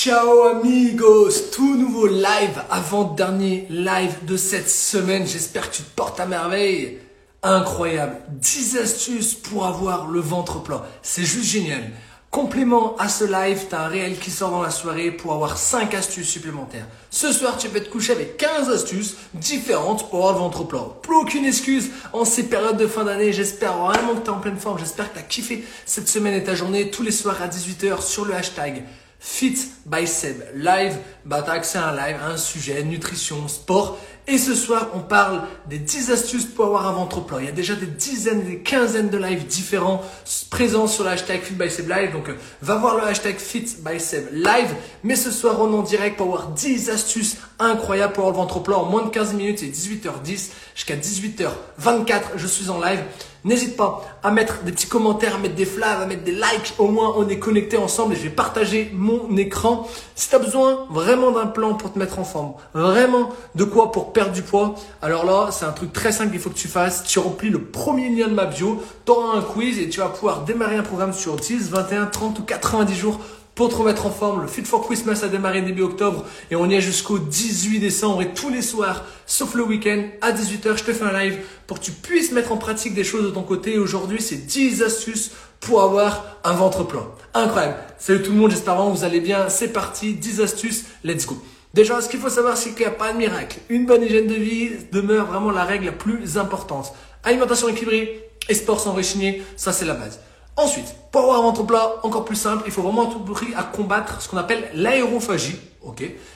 Ciao 0.00 0.44
amigos, 0.44 1.50
tout 1.50 1.76
nouveau 1.76 2.06
live, 2.06 2.62
avant-dernier 2.70 3.66
live 3.68 4.24
de 4.26 4.36
cette 4.36 4.70
semaine. 4.70 5.26
J'espère 5.26 5.68
que 5.68 5.74
tu 5.74 5.82
te 5.82 5.90
portes 5.96 6.20
à 6.20 6.26
merveille. 6.26 6.98
Incroyable, 7.42 8.14
10 8.28 8.78
astuces 8.78 9.34
pour 9.34 9.66
avoir 9.66 10.06
le 10.06 10.20
ventre 10.20 10.62
plat. 10.62 10.86
C'est 11.02 11.24
juste 11.24 11.50
génial. 11.50 11.90
Complément 12.30 12.94
à 12.98 13.08
ce 13.08 13.24
live, 13.24 13.66
tu 13.68 13.74
as 13.74 13.80
un 13.80 13.88
réel 13.88 14.20
qui 14.20 14.30
sort 14.30 14.52
dans 14.52 14.62
la 14.62 14.70
soirée 14.70 15.10
pour 15.10 15.32
avoir 15.32 15.58
5 15.58 15.92
astuces 15.94 16.28
supplémentaires. 16.28 16.86
Ce 17.10 17.32
soir, 17.32 17.58
tu 17.58 17.68
peux 17.68 17.80
te 17.80 17.90
coucher 17.90 18.12
avec 18.12 18.36
15 18.36 18.70
astuces 18.70 19.16
différentes 19.34 20.08
pour 20.10 20.20
avoir 20.20 20.34
le 20.34 20.38
ventre 20.38 20.62
plat. 20.62 20.86
Plus 21.02 21.16
aucune 21.16 21.44
excuse 21.44 21.90
en 22.12 22.24
ces 22.24 22.44
périodes 22.44 22.76
de 22.76 22.86
fin 22.86 23.02
d'année. 23.02 23.32
J'espère 23.32 23.76
vraiment 23.76 24.14
que 24.14 24.20
tu 24.20 24.26
es 24.26 24.30
en 24.30 24.38
pleine 24.38 24.58
forme. 24.58 24.78
J'espère 24.78 25.08
que 25.10 25.18
tu 25.18 25.24
as 25.24 25.26
kiffé 25.26 25.64
cette 25.86 26.08
semaine 26.08 26.34
et 26.34 26.44
ta 26.44 26.54
journée 26.54 26.88
tous 26.88 27.02
les 27.02 27.10
soirs 27.10 27.42
à 27.42 27.48
18h 27.48 28.00
sur 28.00 28.24
le 28.24 28.34
hashtag 28.34 28.84
Fit 29.20 29.56
by 29.84 30.06
Seb 30.06 30.42
live, 30.54 30.96
bah 31.24 31.42
t'as 31.44 31.52
accès 31.52 31.78
à 31.78 31.88
un 31.88 31.96
live, 31.96 32.16
à 32.22 32.28
un 32.28 32.36
sujet, 32.36 32.82
nutrition, 32.84 33.48
sport. 33.48 33.98
Et 34.30 34.36
ce 34.36 34.54
soir, 34.54 34.88
on 34.94 34.98
parle 34.98 35.40
des 35.70 35.78
10 35.78 36.10
astuces 36.10 36.44
pour 36.44 36.66
avoir 36.66 36.86
un 36.86 36.92
ventre 36.92 37.20
plat. 37.20 37.38
Il 37.40 37.46
y 37.46 37.48
a 37.48 37.52
déjà 37.52 37.74
des 37.74 37.86
dizaines, 37.86 38.44
des 38.44 38.58
quinzaines 38.58 39.08
de 39.08 39.16
lives 39.16 39.46
différents 39.46 40.02
présents 40.50 40.86
sur 40.86 41.04
le 41.04 41.10
hashtag 41.10 41.40
Fit 41.40 41.54
by 41.54 41.70
Seb 41.70 41.88
live. 41.88 42.12
Donc, 42.12 42.28
euh, 42.28 42.34
va 42.60 42.74
voir 42.74 42.98
le 42.98 43.04
hashtag 43.04 43.38
Fit 43.38 43.76
by 43.78 43.98
Seb 43.98 44.26
live. 44.30 44.74
Mais 45.02 45.16
ce 45.16 45.30
soir, 45.30 45.56
on 45.60 45.72
est 45.72 45.76
en 45.76 45.82
direct 45.82 46.18
pour 46.18 46.26
avoir 46.26 46.48
10 46.48 46.90
astuces 46.90 47.38
incroyables 47.58 48.12
pour 48.12 48.26
avoir 48.26 48.36
le 48.36 48.42
ventre 48.42 48.62
plat 48.62 48.76
en 48.76 48.84
moins 48.84 49.02
de 49.02 49.08
15 49.08 49.32
minutes. 49.32 49.60
C'est 49.60 49.66
18h10 49.66 50.50
jusqu'à 50.74 50.96
18h24. 50.96 52.22
Je 52.36 52.46
suis 52.46 52.68
en 52.68 52.78
live. 52.82 53.00
N'hésite 53.44 53.76
pas 53.76 54.02
à 54.22 54.32
mettre 54.32 54.62
des 54.64 54.72
petits 54.72 54.88
commentaires, 54.88 55.36
à 55.36 55.38
mettre 55.38 55.54
des 55.54 55.64
flaves, 55.64 56.02
à 56.02 56.06
mettre 56.06 56.24
des 56.24 56.32
likes. 56.32 56.74
Au 56.78 56.88
moins, 56.88 57.14
on 57.16 57.28
est 57.28 57.38
connectés 57.38 57.76
ensemble 57.76 58.14
et 58.14 58.16
je 58.16 58.24
vais 58.24 58.30
partager 58.30 58.90
mon 58.92 59.36
écran. 59.36 59.88
Si 60.16 60.28
tu 60.28 60.34
as 60.34 60.40
besoin 60.40 60.86
vraiment 60.90 61.30
d'un 61.30 61.46
plan 61.46 61.74
pour 61.74 61.92
te 61.92 61.98
mettre 61.98 62.18
en 62.18 62.24
forme, 62.24 62.54
vraiment 62.74 63.30
de 63.54 63.64
quoi 63.64 63.92
pour 63.92 64.12
perdre 64.18 64.32
du 64.32 64.42
poids, 64.42 64.74
alors 65.00 65.24
là, 65.24 65.50
c'est 65.52 65.64
un 65.64 65.70
truc 65.70 65.92
très 65.92 66.10
simple 66.10 66.32
qu'il 66.32 66.40
faut 66.40 66.50
que 66.50 66.56
tu 66.56 66.66
fasses. 66.66 67.04
Tu 67.04 67.20
remplis 67.20 67.50
le 67.50 67.62
premier 67.62 68.08
lien 68.08 68.26
de 68.26 68.34
ma 68.34 68.46
bio, 68.46 68.82
tu 69.06 69.12
auras 69.12 69.38
un 69.38 69.42
quiz 69.42 69.78
et 69.78 69.88
tu 69.88 70.00
vas 70.00 70.08
pouvoir 70.08 70.42
démarrer 70.42 70.74
un 70.74 70.82
programme 70.82 71.12
sur 71.12 71.36
10, 71.36 71.70
21, 71.70 72.06
30 72.06 72.40
ou 72.40 72.42
90 72.42 72.96
jours 72.96 73.20
pour 73.54 73.68
te 73.68 73.76
remettre 73.76 74.06
en 74.06 74.10
forme. 74.10 74.42
Le 74.42 74.48
Fit 74.48 74.64
for 74.64 74.84
Christmas 74.84 75.20
a 75.22 75.28
démarré 75.28 75.62
début 75.62 75.82
octobre 75.82 76.24
et 76.50 76.56
on 76.56 76.68
y 76.68 76.74
est 76.74 76.80
jusqu'au 76.80 77.20
18 77.20 77.78
décembre 77.78 78.22
et 78.22 78.34
tous 78.34 78.50
les 78.50 78.60
soirs, 78.60 79.04
sauf 79.24 79.54
le 79.54 79.62
week-end, 79.62 80.02
à 80.20 80.32
18h, 80.32 80.78
je 80.78 80.82
te 80.82 80.92
fais 80.92 81.04
un 81.04 81.16
live 81.16 81.38
pour 81.68 81.78
que 81.78 81.84
tu 81.84 81.92
puisses 81.92 82.32
mettre 82.32 82.50
en 82.50 82.56
pratique 82.56 82.94
des 82.94 83.04
choses 83.04 83.22
de 83.22 83.30
ton 83.30 83.44
côté. 83.44 83.78
Aujourd'hui, 83.78 84.20
c'est 84.20 84.46
10 84.46 84.82
astuces 84.82 85.30
pour 85.60 85.80
avoir 85.80 86.38
un 86.42 86.54
ventre 86.54 86.82
plein. 86.82 87.06
Incroyable. 87.34 87.76
Salut 87.98 88.22
tout 88.22 88.32
le 88.32 88.38
monde, 88.38 88.50
j'espère 88.50 88.78
que 88.78 88.82
vous 88.82 89.04
allez 89.04 89.20
bien. 89.20 89.48
C'est 89.48 89.72
parti, 89.72 90.14
10 90.14 90.40
astuces, 90.40 90.86
let's 91.04 91.24
go. 91.24 91.40
Déjà, 91.74 92.00
ce 92.00 92.08
qu'il 92.08 92.20
faut 92.20 92.30
savoir, 92.30 92.56
c'est 92.56 92.70
qu'il 92.70 92.80
n'y 92.80 92.86
a 92.86 92.90
pas 92.90 93.12
de 93.12 93.18
miracle. 93.18 93.58
Une 93.68 93.86
bonne 93.86 94.02
hygiène 94.02 94.26
de 94.26 94.34
vie 94.34 94.70
demeure 94.90 95.26
vraiment 95.26 95.50
la 95.50 95.64
règle 95.64 95.86
la 95.86 95.92
plus 95.92 96.38
importante. 96.38 96.92
Alimentation 97.24 97.68
équilibrée 97.68 98.30
et 98.48 98.54
sport 98.54 98.80
sans 98.80 98.92
réchigner, 98.94 99.42
ça 99.56 99.72
c'est 99.72 99.84
la 99.84 99.94
base. 99.94 100.20
Ensuite, 100.56 100.94
pour 101.12 101.22
avoir 101.22 101.38
un 101.38 101.42
ventre 101.42 101.64
plat, 101.64 101.96
encore 102.02 102.24
plus 102.24 102.36
simple, 102.36 102.64
il 102.66 102.72
faut 102.72 102.82
vraiment 102.82 103.06
tout 103.06 103.20
prix 103.20 103.54
à 103.56 103.62
combattre 103.62 104.20
ce 104.20 104.28
qu'on 104.28 104.38
appelle 104.38 104.70
l'aérophagie. 104.74 105.56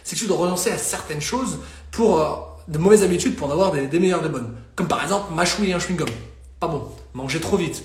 C'est 0.04 0.16
que 0.16 0.20
tu 0.20 0.26
dois 0.26 0.38
renoncer 0.38 0.70
à 0.70 0.78
certaines 0.78 1.20
choses 1.20 1.58
pour 1.90 2.20
euh, 2.20 2.30
de 2.68 2.78
mauvaises 2.78 3.02
habitudes 3.02 3.36
pour 3.36 3.48
en 3.48 3.50
avoir 3.50 3.72
des, 3.72 3.98
meilleures 3.98 4.22
des 4.22 4.28
bonnes. 4.28 4.54
Comme 4.76 4.88
par 4.88 5.02
exemple 5.02 5.34
mâchouiller 5.34 5.74
un 5.74 5.78
chewing-gum. 5.78 6.08
Pas 6.60 6.68
bon. 6.68 6.88
Manger 7.14 7.40
trop 7.40 7.56
vite. 7.56 7.82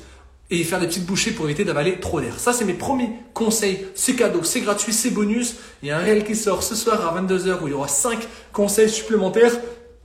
Et 0.50 0.64
faire 0.64 0.80
des 0.80 0.88
petites 0.88 1.06
bouchées 1.06 1.32
pour 1.32 1.46
éviter 1.46 1.66
d'avaler 1.66 2.00
trop 2.00 2.22
d'air. 2.22 2.40
Ça, 2.40 2.54
c'est 2.54 2.64
mes 2.64 2.74
premiers 2.74 3.10
conseils. 3.34 3.86
C'est 3.96 4.16
cadeau, 4.16 4.44
c'est 4.44 4.62
gratuit, 4.62 4.94
c'est 4.94 5.10
bonus. 5.10 5.56
Il 5.84 5.90
y 5.90 5.92
a 5.92 5.98
un 5.98 6.02
réel 6.02 6.24
qui 6.24 6.36
sort 6.36 6.64
ce 6.64 6.74
soir 6.74 7.06
à 7.06 7.22
22h 7.22 7.62
où 7.62 7.68
il 7.68 7.72
y 7.72 7.74
aura 7.74 7.90
5 7.90 8.20
conseils 8.54 8.90
supplémentaires. 8.90 9.52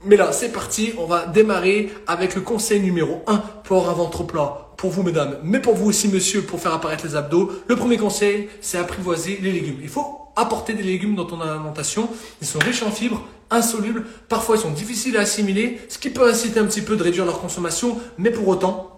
Mais 0.05 0.17
là, 0.17 0.33
c'est 0.33 0.51
parti. 0.51 0.91
On 0.97 1.05
va 1.05 1.27
démarrer 1.27 1.93
avec 2.07 2.35
le 2.35 2.41
conseil 2.41 2.81
numéro 2.81 3.23
1 3.27 3.37
pour 3.63 3.89
un 3.89 3.93
ventre 3.93 4.23
plat 4.23 4.63
pour 4.75 4.91
vous, 4.91 5.03
mesdames, 5.03 5.37
mais 5.43 5.61
pour 5.61 5.75
vous 5.75 5.87
aussi, 5.87 6.09
monsieur, 6.09 6.41
pour 6.41 6.59
faire 6.59 6.73
apparaître 6.73 7.05
les 7.05 7.15
abdos. 7.15 7.49
Le 7.67 7.77
premier 7.77 7.95
conseil, 7.95 8.49
c'est 8.59 8.77
apprivoiser 8.77 9.39
les 9.41 9.53
légumes. 9.53 9.77
Il 9.81 9.87
faut 9.87 10.05
apporter 10.35 10.73
des 10.73 10.83
légumes 10.83 11.15
dans 11.15 11.23
ton 11.23 11.39
alimentation. 11.39 12.09
Ils 12.41 12.47
sont 12.47 12.59
riches 12.59 12.83
en 12.83 12.91
fibres, 12.91 13.23
insolubles. 13.49 14.05
Parfois, 14.27 14.57
ils 14.57 14.61
sont 14.61 14.71
difficiles 14.71 15.15
à 15.15 15.21
assimiler, 15.21 15.79
ce 15.87 15.97
qui 15.97 16.09
peut 16.09 16.27
inciter 16.27 16.59
un 16.59 16.65
petit 16.65 16.81
peu 16.81 16.97
de 16.97 17.03
réduire 17.03 17.23
leur 17.23 17.39
consommation, 17.39 17.97
mais 18.17 18.29
pour 18.29 18.45
autant, 18.49 18.92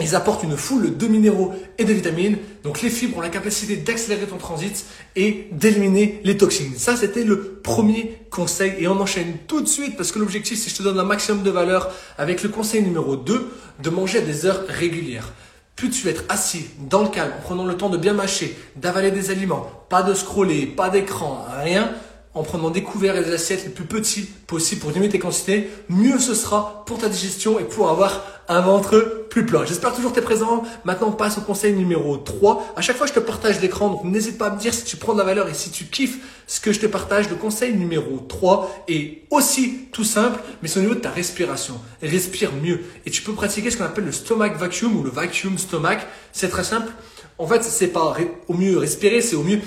ils 0.00 0.16
apportent 0.16 0.42
une 0.42 0.56
foule 0.56 0.96
de 0.96 1.06
minéraux 1.06 1.54
et 1.78 1.84
de 1.84 1.92
vitamines. 1.92 2.36
Donc 2.64 2.82
les 2.82 2.90
fibres 2.90 3.18
ont 3.18 3.20
la 3.20 3.28
capacité 3.28 3.76
d'accélérer 3.76 4.26
ton 4.26 4.38
transit 4.38 4.84
et 5.14 5.48
d'éliminer 5.52 6.20
les 6.24 6.36
toxines. 6.36 6.76
Ça, 6.76 6.96
c'était 6.96 7.22
le 7.22 7.60
premier 7.62 8.18
conseil. 8.30 8.74
Et 8.78 8.88
on 8.88 9.00
enchaîne 9.00 9.36
tout 9.46 9.60
de 9.60 9.68
suite 9.68 9.96
parce 9.96 10.10
que 10.10 10.18
l'objectif, 10.18 10.58
c'est 10.58 10.66
que 10.66 10.70
je 10.72 10.76
te 10.78 10.82
donne 10.82 10.98
un 10.98 11.04
maximum 11.04 11.42
de 11.42 11.50
valeur 11.50 11.92
avec 12.18 12.42
le 12.42 12.48
conseil 12.48 12.82
numéro 12.82 13.16
2, 13.16 13.52
de 13.82 13.90
manger 13.90 14.18
à 14.18 14.22
des 14.22 14.46
heures 14.46 14.64
régulières. 14.68 15.32
Plus 15.76 15.90
tu 15.90 16.04
vas 16.04 16.10
être 16.10 16.24
assis, 16.28 16.66
dans 16.88 17.02
le 17.02 17.08
calme, 17.08 17.32
en 17.38 17.42
prenant 17.42 17.64
le 17.64 17.76
temps 17.76 17.88
de 17.88 17.96
bien 17.96 18.12
mâcher, 18.14 18.56
d'avaler 18.76 19.10
des 19.10 19.30
aliments, 19.30 19.68
pas 19.88 20.02
de 20.02 20.14
scroller, 20.14 20.66
pas 20.66 20.88
d'écran, 20.88 21.44
rien, 21.62 21.90
en 22.34 22.42
prenant 22.42 22.70
des 22.70 22.82
couverts 22.82 23.16
et 23.16 23.24
des 23.24 23.32
assiettes 23.32 23.64
les 23.64 23.70
plus 23.70 23.84
petits 23.84 24.22
possibles 24.22 24.80
pour 24.80 24.90
diminuer 24.90 25.10
tes 25.10 25.18
quantités, 25.18 25.70
mieux 25.88 26.18
ce 26.18 26.34
sera 26.34 26.84
pour 26.86 26.98
ta 26.98 27.08
digestion 27.08 27.58
et 27.58 27.64
pour 27.64 27.90
avoir 27.90 28.33
un 28.48 28.60
ventre 28.60 29.26
plus 29.30 29.46
plat. 29.46 29.64
J'espère 29.66 29.94
toujours 29.94 30.12
que 30.12 30.20
présent. 30.20 30.64
Maintenant, 30.84 31.08
on 31.08 31.12
passe 31.12 31.38
au 31.38 31.40
conseil 31.40 31.72
numéro 31.72 32.16
3. 32.16 32.74
À 32.76 32.80
chaque 32.80 32.96
fois, 32.96 33.06
je 33.06 33.12
te 33.12 33.20
partage 33.20 33.60
l'écran, 33.60 33.90
donc 33.90 34.04
n'hésite 34.04 34.38
pas 34.38 34.46
à 34.46 34.50
me 34.54 34.58
dire 34.58 34.74
si 34.74 34.84
tu 34.84 34.96
prends 34.96 35.12
de 35.12 35.18
la 35.18 35.24
valeur 35.24 35.48
et 35.48 35.54
si 35.54 35.70
tu 35.70 35.84
kiffes 35.84 36.18
ce 36.46 36.60
que 36.60 36.72
je 36.72 36.80
te 36.80 36.86
partage. 36.86 37.28
Le 37.30 37.36
conseil 37.36 37.74
numéro 37.74 38.18
3 38.28 38.84
est 38.88 39.22
aussi 39.30 39.88
tout 39.92 40.04
simple, 40.04 40.40
mais 40.62 40.68
c'est 40.68 40.78
au 40.78 40.82
niveau 40.82 40.94
de 40.94 41.00
ta 41.00 41.10
respiration. 41.10 41.80
Respire 42.02 42.52
mieux. 42.62 42.80
Et 43.06 43.10
tu 43.10 43.22
peux 43.22 43.32
pratiquer 43.32 43.70
ce 43.70 43.76
qu'on 43.76 43.84
appelle 43.84 44.04
le 44.04 44.12
stomach 44.12 44.56
vacuum 44.56 44.96
ou 44.96 45.02
le 45.02 45.10
vacuum 45.10 45.58
stomach. 45.58 46.06
C'est 46.32 46.48
très 46.48 46.64
simple. 46.64 46.92
En 47.38 47.46
fait, 47.46 47.64
c'est 47.64 47.88
pas 47.88 48.16
au 48.48 48.54
mieux 48.54 48.78
respirer, 48.78 49.20
c'est 49.20 49.36
au 49.36 49.42
mieux 49.42 49.60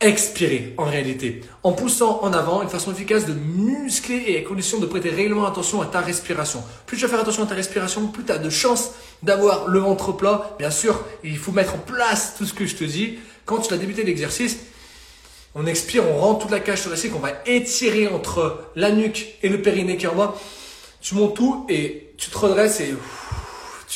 expirer 0.00 0.74
en 0.76 0.84
réalité, 0.84 1.40
en 1.62 1.72
poussant 1.72 2.20
en 2.22 2.32
avant 2.32 2.62
une 2.62 2.68
façon 2.68 2.92
efficace 2.92 3.24
de 3.24 3.32
muscler 3.32 4.24
et 4.28 4.38
à 4.38 4.42
condition 4.42 4.78
de 4.78 4.86
prêter 4.86 5.08
réellement 5.08 5.46
attention 5.46 5.80
à 5.80 5.86
ta 5.86 6.00
respiration. 6.00 6.62
Plus 6.86 6.98
tu 6.98 7.04
vas 7.04 7.08
faire 7.08 7.20
attention 7.20 7.44
à 7.44 7.46
ta 7.46 7.54
respiration, 7.54 8.06
plus 8.08 8.24
tu 8.24 8.32
as 8.32 8.38
de 8.38 8.50
chances 8.50 8.90
d'avoir 9.22 9.68
le 9.68 9.78
ventre 9.78 10.12
plat. 10.12 10.54
Bien 10.58 10.70
sûr, 10.70 11.02
il 11.24 11.38
faut 11.38 11.52
mettre 11.52 11.74
en 11.74 11.78
place 11.78 12.34
tout 12.36 12.44
ce 12.44 12.52
que 12.52 12.66
je 12.66 12.76
te 12.76 12.84
dis. 12.84 13.18
Quand 13.46 13.58
tu 13.58 13.72
as 13.72 13.78
débuté 13.78 14.04
l'exercice, 14.04 14.58
on 15.54 15.64
expire, 15.64 16.04
on 16.06 16.18
rentre 16.18 16.40
toute 16.40 16.50
la 16.50 16.60
cage 16.60 16.82
thoracique, 16.82 17.12
on 17.16 17.20
va 17.20 17.32
étirer 17.46 18.08
entre 18.08 18.70
la 18.76 18.90
nuque 18.90 19.38
et 19.42 19.48
le 19.48 19.62
périnée 19.62 19.96
qui 19.96 20.04
est 20.04 20.08
en 20.08 20.14
bas. 20.14 20.34
Tu 21.00 21.14
montes 21.14 21.36
tout 21.36 21.64
et 21.70 22.12
tu 22.18 22.28
te 22.28 22.36
redresses 22.36 22.80
et 22.80 22.94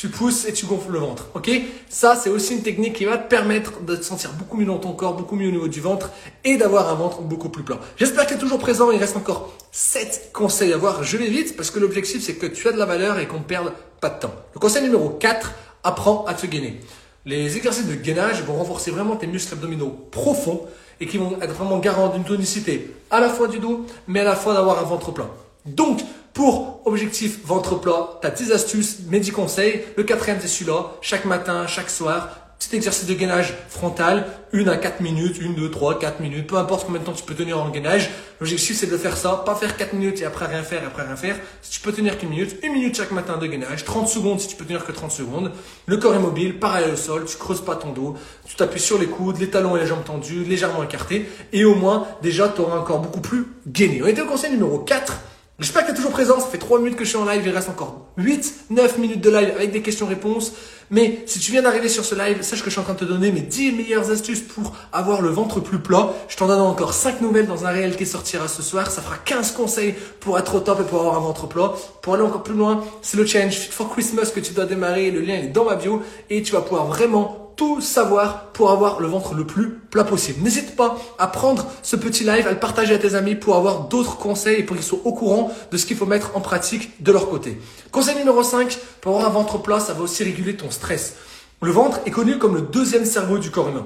tu 0.01 0.07
pousses 0.07 0.47
et 0.47 0.53
tu 0.53 0.65
gonfles 0.65 0.93
le 0.93 0.97
ventre. 0.97 1.27
Ok? 1.35 1.51
Ça, 1.87 2.15
c'est 2.15 2.31
aussi 2.31 2.55
une 2.55 2.63
technique 2.63 2.93
qui 2.93 3.05
va 3.05 3.19
te 3.19 3.29
permettre 3.29 3.81
de 3.81 3.95
te 3.95 4.03
sentir 4.03 4.31
beaucoup 4.33 4.57
mieux 4.57 4.65
dans 4.65 4.79
ton 4.79 4.93
corps, 4.93 5.13
beaucoup 5.13 5.35
mieux 5.35 5.49
au 5.49 5.51
niveau 5.51 5.67
du 5.67 5.79
ventre 5.79 6.09
et 6.43 6.57
d'avoir 6.57 6.89
un 6.89 6.95
ventre 6.95 7.21
beaucoup 7.21 7.49
plus 7.49 7.61
plat. 7.61 7.77
J'espère 7.97 8.23
que 8.23 8.29
tu 8.29 8.33
es 8.33 8.39
toujours 8.39 8.57
présent. 8.57 8.89
Il 8.89 8.97
reste 8.97 9.15
encore 9.15 9.53
7 9.71 10.31
conseils 10.33 10.73
à 10.73 10.77
voir. 10.77 11.03
Je 11.03 11.17
vais 11.17 11.27
vite 11.27 11.55
parce 11.55 11.69
que 11.69 11.77
l'objectif, 11.77 12.23
c'est 12.23 12.33
que 12.33 12.47
tu 12.47 12.67
as 12.67 12.71
de 12.71 12.79
la 12.79 12.87
valeur 12.87 13.19
et 13.19 13.27
qu'on 13.27 13.37
ne 13.37 13.43
perde 13.43 13.73
pas 13.99 14.09
de 14.09 14.17
temps. 14.17 14.33
Le 14.55 14.59
conseil 14.59 14.81
numéro 14.81 15.07
4, 15.07 15.51
apprends 15.83 16.25
à 16.25 16.33
te 16.33 16.47
gainer. 16.47 16.79
Les 17.27 17.55
exercices 17.55 17.85
de 17.85 17.93
gainage 17.93 18.41
vont 18.41 18.55
renforcer 18.55 18.89
vraiment 18.89 19.17
tes 19.17 19.27
muscles 19.27 19.53
abdominaux 19.53 20.07
profonds 20.09 20.61
et 20.99 21.05
qui 21.05 21.19
vont 21.19 21.37
être 21.43 21.53
vraiment 21.53 21.77
garants 21.77 22.09
d'une 22.09 22.23
tonicité 22.23 22.91
à 23.11 23.19
la 23.19 23.29
fois 23.29 23.47
du 23.47 23.59
dos, 23.59 23.85
mais 24.07 24.21
à 24.21 24.23
la 24.23 24.35
fois 24.35 24.55
d'avoir 24.55 24.79
un 24.79 24.83
ventre 24.83 25.11
plat. 25.11 25.29
Donc, 25.67 26.01
pour 26.33 26.81
objectif 26.85 27.45
ventre 27.45 27.75
plat, 27.79 28.19
tu 28.21 28.27
as 28.27 28.31
10 28.31 28.51
astuces, 28.51 28.99
mes 29.09 29.19
10 29.19 29.31
conseils. 29.31 29.81
Le 29.97 30.03
quatrième, 30.03 30.37
c'est 30.41 30.47
celui-là. 30.47 30.93
Chaque 31.01 31.25
matin, 31.25 31.67
chaque 31.67 31.89
soir, 31.89 32.29
petit 32.61 32.75
exercice 32.75 33.07
de 33.07 33.13
gainage 33.15 33.55
frontal, 33.69 34.27
une 34.53 34.69
à 34.69 34.77
4 34.77 35.01
minutes, 35.01 35.37
une, 35.41 35.55
deux, 35.55 35.71
trois, 35.71 35.97
4 35.97 36.19
minutes, 36.19 36.47
peu 36.47 36.57
importe 36.57 36.85
combien 36.85 37.01
de 37.01 37.05
temps 37.05 37.13
tu 37.13 37.23
peux 37.23 37.33
tenir 37.33 37.59
en 37.59 37.69
gainage. 37.69 38.11
L'objectif, 38.39 38.77
c'est 38.77 38.87
de 38.87 38.97
faire 38.97 39.17
ça, 39.17 39.41
pas 39.45 39.55
faire 39.55 39.75
4 39.75 39.93
minutes 39.93 40.21
et 40.21 40.25
après 40.25 40.45
rien 40.45 40.61
faire, 40.61 40.81
après 40.85 41.03
rien 41.03 41.15
faire. 41.15 41.37
Si 41.61 41.71
tu 41.71 41.79
peux 41.79 41.91
tenir 41.91 42.19
qu'une 42.19 42.29
minute, 42.29 42.57
une 42.61 42.73
minute 42.73 42.95
chaque 42.95 43.11
matin 43.11 43.37
de 43.37 43.47
gainage, 43.47 43.83
30 43.83 44.07
secondes 44.07 44.39
si 44.39 44.47
tu 44.47 44.55
peux 44.55 44.65
tenir 44.65 44.85
que 44.85 44.91
30 44.91 45.11
secondes. 45.11 45.51
Le 45.87 45.97
corps 45.97 46.13
est 46.13 46.19
mobile, 46.19 46.59
pareil 46.59 46.91
au 46.91 46.95
sol, 46.95 47.25
tu 47.25 47.35
creuses 47.35 47.61
pas 47.61 47.75
ton 47.75 47.93
dos, 47.93 48.15
tu 48.45 48.55
t'appuies 48.55 48.79
sur 48.79 48.99
les 48.99 49.07
coudes, 49.07 49.39
les 49.39 49.49
talons 49.49 49.75
et 49.75 49.79
les 49.79 49.87
jambes 49.87 50.03
tendues, 50.03 50.43
légèrement 50.43 50.83
écartés, 50.83 51.27
et 51.51 51.65
au 51.65 51.73
moins, 51.73 52.07
déjà, 52.21 52.47
tu 52.47 52.61
auras 52.61 52.77
un 52.77 52.83
corps 52.83 52.99
beaucoup 52.99 53.21
plus 53.21 53.47
gainé. 53.67 54.01
On 54.03 54.07
était 54.07 54.21
au 54.21 54.27
conseil 54.27 54.51
numéro 54.51 54.79
4 54.79 55.19
J'espère 55.61 55.83
que 55.83 55.89
tu 55.89 55.93
es 55.93 55.95
toujours 55.95 56.11
présent. 56.11 56.39
Ça 56.39 56.47
fait 56.47 56.57
3 56.57 56.79
minutes 56.79 56.97
que 56.97 57.03
je 57.03 57.09
suis 57.09 57.19
en 57.19 57.25
live. 57.25 57.43
Il 57.45 57.51
reste 57.51 57.69
encore 57.69 58.07
8, 58.17 58.65
9 58.71 58.97
minutes 58.97 59.21
de 59.21 59.29
live 59.29 59.51
avec 59.55 59.71
des 59.71 59.83
questions-réponses. 59.83 60.53
Mais 60.89 61.19
si 61.27 61.37
tu 61.37 61.51
viens 61.51 61.61
d'arriver 61.61 61.87
sur 61.87 62.03
ce 62.03 62.15
live, 62.15 62.41
sache 62.41 62.61
que 62.61 62.65
je 62.65 62.71
suis 62.71 62.79
en 62.79 62.83
train 62.83 62.95
de 62.95 62.99
te 62.99 63.05
donner 63.05 63.31
mes 63.31 63.41
10 63.41 63.73
meilleures 63.73 64.09
astuces 64.09 64.41
pour 64.41 64.73
avoir 64.91 65.21
le 65.21 65.29
ventre 65.29 65.59
plus 65.59 65.77
plat. 65.77 66.13
Je 66.29 66.35
t'en 66.35 66.47
donne 66.47 66.61
encore 66.61 66.95
5 66.95 67.21
nouvelles 67.21 67.45
dans 67.45 67.67
un 67.67 67.69
réel 67.69 67.95
qui 67.95 68.07
sortira 68.07 68.47
ce 68.47 68.63
soir. 68.63 68.89
Ça 68.89 69.03
fera 69.03 69.17
15 69.17 69.51
conseils 69.51 69.93
pour 70.19 70.39
être 70.39 70.55
au 70.55 70.61
top 70.61 70.81
et 70.81 70.83
pour 70.83 70.99
avoir 71.01 71.17
un 71.17 71.21
ventre 71.21 71.47
plat. 71.47 71.73
Pour 72.01 72.15
aller 72.15 72.23
encore 72.23 72.41
plus 72.41 72.55
loin, 72.55 72.83
c'est 73.03 73.17
le 73.17 73.25
challenge 73.27 73.53
Fit 73.53 73.71
for 73.71 73.91
Christmas 73.91 74.31
que 74.33 74.39
tu 74.39 74.53
dois 74.53 74.65
démarrer. 74.65 75.11
Le 75.11 75.21
lien 75.21 75.35
est 75.35 75.49
dans 75.49 75.65
ma 75.65 75.75
bio 75.75 76.01
et 76.31 76.41
tu 76.41 76.53
vas 76.53 76.61
pouvoir 76.61 76.87
vraiment 76.87 77.40
tout 77.55 77.81
savoir 77.81 78.51
pour 78.53 78.71
avoir 78.71 78.99
le 78.99 79.07
ventre 79.07 79.33
le 79.33 79.45
plus 79.45 79.69
plat 79.69 80.03
possible. 80.03 80.41
N'hésite 80.43 80.75
pas 80.75 80.97
à 81.17 81.27
prendre 81.27 81.67
ce 81.83 81.95
petit 81.95 82.23
live, 82.23 82.47
à 82.47 82.51
le 82.51 82.59
partager 82.59 82.93
à 82.93 82.97
tes 82.97 83.15
amis 83.15 83.35
pour 83.35 83.55
avoir 83.55 83.87
d'autres 83.87 84.17
conseils 84.17 84.59
et 84.59 84.63
pour 84.63 84.75
qu'ils 84.75 84.85
soient 84.85 84.99
au 85.03 85.13
courant 85.13 85.51
de 85.71 85.77
ce 85.77 85.85
qu'il 85.85 85.97
faut 85.97 86.05
mettre 86.05 86.31
en 86.35 86.41
pratique 86.41 87.01
de 87.03 87.11
leur 87.11 87.29
côté. 87.29 87.59
Conseil 87.91 88.15
numéro 88.15 88.43
5, 88.43 88.77
pour 89.01 89.15
avoir 89.15 89.29
un 89.29 89.33
ventre 89.33 89.57
plat, 89.57 89.79
ça 89.79 89.93
va 89.93 90.01
aussi 90.01 90.23
réguler 90.23 90.55
ton 90.55 90.71
stress. 90.71 91.15
Le 91.61 91.71
ventre 91.71 91.99
est 92.05 92.11
connu 92.11 92.37
comme 92.37 92.55
le 92.55 92.61
deuxième 92.61 93.05
cerveau 93.05 93.37
du 93.37 93.51
corps 93.51 93.69
humain. 93.69 93.85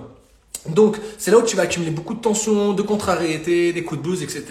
Donc, 0.69 0.97
c'est 1.17 1.29
là 1.29 1.37
où 1.37 1.43
tu 1.43 1.55
vas 1.55 1.63
accumuler 1.63 1.91
beaucoup 1.91 2.15
de 2.15 2.19
tensions, 2.19 2.73
de 2.73 2.81
contrariétés, 2.81 3.71
des 3.71 3.83
coups 3.83 4.01
de 4.01 4.07
blues, 4.07 4.23
etc. 4.23 4.45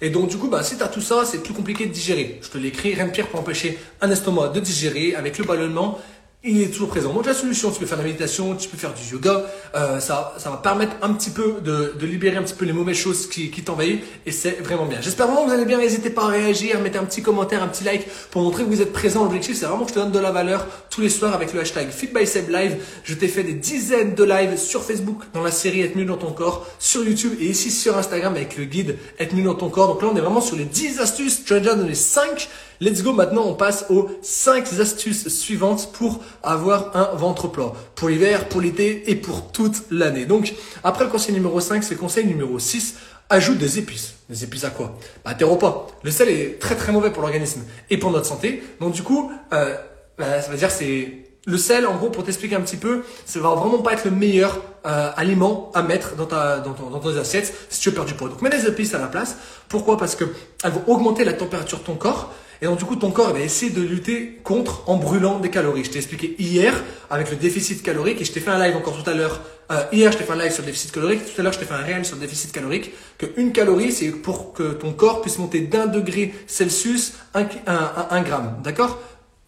Et 0.00 0.10
donc, 0.10 0.28
du 0.28 0.36
coup, 0.36 0.48
bah, 0.48 0.62
si 0.62 0.76
tu 0.76 0.82
as 0.82 0.88
tout 0.88 1.00
ça, 1.00 1.24
c'est 1.24 1.42
plus 1.42 1.54
compliqué 1.54 1.86
de 1.86 1.92
digérer. 1.92 2.38
Je 2.42 2.50
te 2.50 2.58
l'écris, 2.58 2.94
rien 2.94 3.06
de 3.06 3.10
pire 3.10 3.26
pour 3.28 3.40
empêcher 3.40 3.78
un 4.00 4.10
estomac 4.10 4.48
de 4.48 4.60
digérer 4.60 5.16
avec 5.16 5.38
le 5.38 5.44
ballonnement 5.44 5.98
il 6.46 6.62
est 6.62 6.68
toujours 6.68 6.88
présent. 6.88 7.12
Donc 7.12 7.26
la 7.26 7.34
solution, 7.34 7.70
tu 7.70 7.80
peux 7.80 7.86
faire 7.86 7.98
de 7.98 8.02
la 8.02 8.08
méditation, 8.08 8.54
tu 8.54 8.68
peux 8.68 8.76
faire 8.76 8.94
du 8.94 9.02
yoga, 9.12 9.44
euh, 9.74 10.00
ça, 10.00 10.34
ça 10.38 10.50
va 10.50 10.56
permettre 10.56 10.96
un 11.02 11.12
petit 11.12 11.30
peu 11.30 11.56
de, 11.62 11.94
de 11.98 12.06
libérer 12.06 12.36
un 12.36 12.42
petit 12.42 12.54
peu 12.54 12.64
les 12.64 12.72
mauvaises 12.72 12.96
choses 12.96 13.28
qui, 13.28 13.50
qui 13.50 13.62
t'envahissent 13.62 14.00
et 14.24 14.32
c'est 14.32 14.62
vraiment 14.62 14.86
bien. 14.86 15.00
J'espère 15.00 15.26
vraiment 15.26 15.42
que 15.42 15.48
vous 15.48 15.54
allez 15.54 15.64
bien, 15.64 15.78
n'hésitez 15.78 16.10
pas 16.10 16.24
à 16.24 16.28
réagir, 16.28 16.80
mettez 16.80 16.98
un 16.98 17.04
petit 17.04 17.22
commentaire, 17.22 17.62
un 17.62 17.68
petit 17.68 17.84
like 17.84 18.06
pour 18.30 18.42
montrer 18.42 18.64
que 18.64 18.68
vous 18.68 18.80
êtes 18.80 18.92
présent. 18.92 19.24
L'objectif, 19.24 19.56
c'est 19.56 19.66
vraiment 19.66 19.84
que 19.84 19.90
je 19.90 19.94
te 19.94 19.98
donne 19.98 20.12
de 20.12 20.18
la 20.18 20.30
valeur 20.30 20.66
tous 20.90 21.00
les 21.00 21.10
soirs 21.10 21.34
avec 21.34 21.52
le 21.52 21.60
hashtag 21.60 21.90
FitBySebLive. 21.90 22.76
Je 23.04 23.14
t'ai 23.14 23.28
fait 23.28 23.42
des 23.42 23.54
dizaines 23.54 24.14
de 24.14 24.24
lives 24.24 24.56
sur 24.56 24.84
Facebook 24.84 25.22
dans 25.34 25.42
la 25.42 25.50
série 25.50 25.80
Être 25.82 25.96
mieux 25.96 26.04
dans 26.04 26.16
ton 26.16 26.32
corps, 26.32 26.66
sur 26.78 27.04
YouTube 27.04 27.32
et 27.40 27.46
ici 27.46 27.70
sur 27.70 27.98
Instagram 27.98 28.34
avec 28.34 28.56
le 28.56 28.64
guide 28.64 28.96
Être 29.18 29.34
mieux 29.34 29.44
dans 29.44 29.54
ton 29.54 29.68
corps. 29.68 29.88
Donc 29.88 30.02
là, 30.02 30.08
on 30.12 30.16
est 30.16 30.20
vraiment 30.20 30.40
sur 30.40 30.56
les 30.56 30.64
10 30.64 31.00
astuces, 31.00 31.44
tu 31.44 31.54
as 31.54 31.58
déjà 31.58 31.74
donné 31.74 31.94
5 31.94 32.48
Let's 32.80 33.02
go, 33.02 33.12
maintenant 33.12 33.44
on 33.46 33.54
passe 33.54 33.86
aux 33.88 34.08
5 34.22 34.80
astuces 34.80 35.28
suivantes 35.28 35.92
pour 35.92 36.20
avoir 36.42 36.94
un 36.96 37.16
ventre 37.16 37.48
plat. 37.48 37.72
Pour 37.94 38.08
l'hiver, 38.08 38.48
pour 38.48 38.60
l'été 38.60 39.10
et 39.10 39.16
pour 39.16 39.50
toute 39.50 39.84
l'année. 39.90 40.26
Donc, 40.26 40.54
après 40.84 41.04
le 41.04 41.10
conseil 41.10 41.34
numéro 41.34 41.58
5, 41.58 41.82
c'est 41.82 41.94
le 41.94 42.00
conseil 42.00 42.26
numéro 42.26 42.58
6. 42.58 42.96
Ajoute 43.28 43.58
des 43.58 43.78
épices. 43.78 44.14
Des 44.28 44.44
épices 44.44 44.64
à 44.64 44.70
quoi? 44.70 44.96
Bah 45.24 45.34
tes 45.34 45.44
repas. 45.44 45.88
Le 46.02 46.10
sel 46.10 46.28
est 46.28 46.60
très 46.60 46.76
très 46.76 46.92
mauvais 46.92 47.10
pour 47.10 47.22
l'organisme 47.22 47.62
et 47.90 47.96
pour 47.96 48.10
notre 48.10 48.26
santé. 48.26 48.62
Donc 48.80 48.92
du 48.92 49.02
coup, 49.02 49.32
euh, 49.52 49.74
bah, 50.18 50.40
ça 50.40 50.50
veut 50.50 50.56
dire 50.56 50.70
c'est 50.70 51.26
le 51.46 51.58
sel, 51.58 51.86
en 51.86 51.96
gros, 51.96 52.10
pour 52.10 52.24
t'expliquer 52.24 52.56
un 52.56 52.60
petit 52.60 52.76
peu, 52.76 53.04
ça 53.24 53.38
va 53.38 53.50
vraiment 53.50 53.78
pas 53.78 53.92
être 53.92 54.04
le 54.04 54.10
meilleur 54.10 54.60
euh, 54.84 55.10
aliment 55.16 55.70
à 55.74 55.82
mettre 55.82 56.16
dans 56.16 56.26
ta 56.26 56.58
dans, 56.58 56.72
ton, 56.72 56.90
dans 56.90 56.98
tes 56.98 57.18
assiettes 57.18 57.54
si 57.68 57.80
tu 57.80 57.88
veux 57.88 57.94
perdre 57.94 58.10
du 58.10 58.16
poids. 58.16 58.28
Donc 58.28 58.42
mets 58.42 58.50
des 58.50 58.66
épices 58.66 58.94
à 58.94 58.98
la 58.98 59.06
place. 59.06 59.36
Pourquoi? 59.68 59.96
Parce 59.96 60.14
que 60.14 60.24
elles 60.62 60.72
vont 60.72 60.82
augmenter 60.86 61.24
la 61.24 61.32
température 61.32 61.78
de 61.78 61.84
ton 61.84 61.94
corps 61.94 62.32
et 62.62 62.66
donc, 62.66 62.78
du 62.78 62.84
coup, 62.84 62.96
ton 62.96 63.10
corps 63.10 63.32
va 63.32 63.40
essayer 63.40 63.70
de 63.70 63.82
lutter 63.82 64.38
contre 64.42 64.88
en 64.88 64.96
brûlant 64.96 65.38
des 65.38 65.50
calories. 65.50 65.84
Je 65.84 65.90
t'ai 65.90 65.98
expliqué 65.98 66.34
hier 66.38 66.82
avec 67.10 67.30
le 67.30 67.36
déficit 67.36 67.82
calorique 67.82 68.20
et 68.20 68.24
je 68.24 68.32
t'ai 68.32 68.40
fait 68.40 68.50
un 68.50 68.58
live 68.58 68.76
encore 68.76 69.02
tout 69.02 69.08
à 69.08 69.14
l'heure. 69.14 69.40
Euh, 69.70 69.82
hier, 69.92 70.10
je 70.12 70.18
t'ai 70.18 70.24
fait 70.24 70.32
un 70.32 70.36
live 70.36 70.52
sur 70.52 70.62
le 70.62 70.66
déficit 70.66 70.92
calorique. 70.92 71.20
Tout 71.24 71.40
à 71.40 71.42
l'heure, 71.42 71.52
je 71.52 71.58
t'ai 71.58 71.64
fait 71.66 71.74
un 71.74 71.78
réel 71.78 72.04
sur 72.04 72.16
le 72.16 72.22
déficit 72.22 72.52
calorique. 72.52 72.92
Que 73.18 73.26
une 73.36 73.52
calorie, 73.52 73.92
c'est 73.92 74.10
pour 74.10 74.52
que 74.52 74.72
ton 74.72 74.92
corps 74.92 75.20
puisse 75.20 75.38
monter 75.38 75.60
d'un 75.60 75.86
degré 75.86 76.34
Celsius 76.46 77.14
un, 77.34 77.46
un, 77.66 78.06
un 78.10 78.22
gramme. 78.22 78.56
D'accord? 78.64 78.98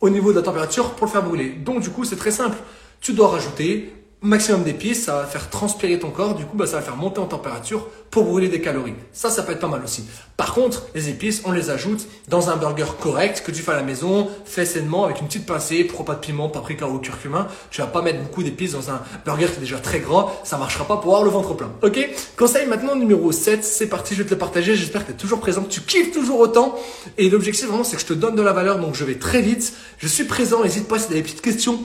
Au 0.01 0.11
niveau 0.11 0.33
de 0.33 0.37
la 0.39 0.43
température 0.43 0.91
pour 0.91 1.07
le 1.07 1.13
faire 1.13 1.23
brûler. 1.23 1.51
Donc, 1.51 1.81
du 1.81 1.91
coup, 1.91 2.05
c'est 2.05 2.17
très 2.17 2.31
simple. 2.31 2.57
Tu 3.01 3.13
dois 3.15 3.29
rajouter 3.29 3.93
maximum 4.21 4.65
d'épices, 4.65 5.05
ça 5.05 5.17
va 5.17 5.27
faire 5.27 5.49
transpirer 5.49 5.99
ton 5.99 6.11
corps, 6.11 6.35
du 6.35 6.45
coup 6.45 6.57
bah, 6.57 6.67
ça 6.67 6.77
va 6.77 6.83
faire 6.83 6.97
monter 6.97 7.21
en 7.21 7.27
température 7.27 7.87
pour 8.11 8.25
brûler 8.25 8.49
des 8.49 8.61
calories. 8.61 8.95
Ça, 9.13 9.31
ça 9.31 9.43
peut 9.43 9.53
être 9.53 9.61
pas 9.61 9.69
mal 9.69 9.83
aussi. 9.85 10.05
Par 10.37 10.55
contre, 10.55 10.87
les 10.95 11.09
épices, 11.09 11.43
on 11.45 11.53
les 11.53 11.71
ajoute 11.71 12.07
dans 12.29 12.49
un 12.49 12.57
burger 12.57 12.87
correct 13.01 13.43
que 13.45 13.53
tu 13.53 13.63
fais 13.63 13.73
à 13.73 13.77
la 13.77 13.83
maison, 13.83 14.29
fait 14.45 14.65
sainement 14.65 15.05
avec 15.05 15.21
une 15.21 15.27
petite 15.27 15.47
pincée, 15.47 15.85
pour 15.85 16.05
pas 16.05 16.15
de 16.15 16.21
piment, 16.21 16.49
paprika 16.49 16.89
ou 16.89 16.99
curcuma. 16.99 17.49
Tu 17.71 17.81
vas 17.81 17.87
pas 17.87 18.03
mettre 18.03 18.21
beaucoup 18.23 18.43
d'épices 18.43 18.73
dans 18.73 18.91
un 18.91 19.01
burger 19.25 19.47
qui 19.47 19.57
est 19.59 19.61
déjà 19.61 19.79
très 19.79 20.01
gras, 20.01 20.33
ça 20.43 20.57
marchera 20.57 20.87
pas 20.87 20.97
pour 20.97 21.15
avoir 21.15 21.23
le 21.23 21.31
ventre 21.31 21.55
plein. 21.55 21.71
Ok? 21.83 22.09
Conseil 22.37 22.67
maintenant 22.67 22.97
numéro 22.97 23.31
7, 23.31 23.63
c'est 23.63 23.89
parti, 23.89 24.15
je 24.15 24.23
vais 24.23 24.29
te 24.29 24.35
le 24.35 24.39
partager, 24.39 24.75
j'espère 24.75 25.03
que 25.03 25.13
tu 25.13 25.19
es 25.19 25.21
toujours 25.21 25.41
présent, 25.41 25.63
tu 25.63 25.83
kiffes 25.83 26.13
toujours 26.13 26.41
autant. 26.41 26.77
Et 27.19 27.29
l'objectif 27.31 27.67
vraiment 27.67 27.85
c'est 27.85 27.97
que 27.97 28.03
je 28.03 28.07
te 28.07 28.15
donne 28.15 28.35
de 28.35 28.43
la 28.43 28.53
valeur, 28.53 28.79
donc 28.79 28.95
je 28.95 29.05
vais 29.05 29.17
très 29.17 29.43
vite. 29.43 29.75
Je 29.99 30.09
suis 30.09 30.25
présent, 30.25 30.63
n'hésite 30.63 30.89
pas 30.89 30.99
si 30.99 31.09
tu 31.09 31.13
as 31.13 31.17
des 31.17 31.23
petites 31.23 31.43
questions 31.43 31.79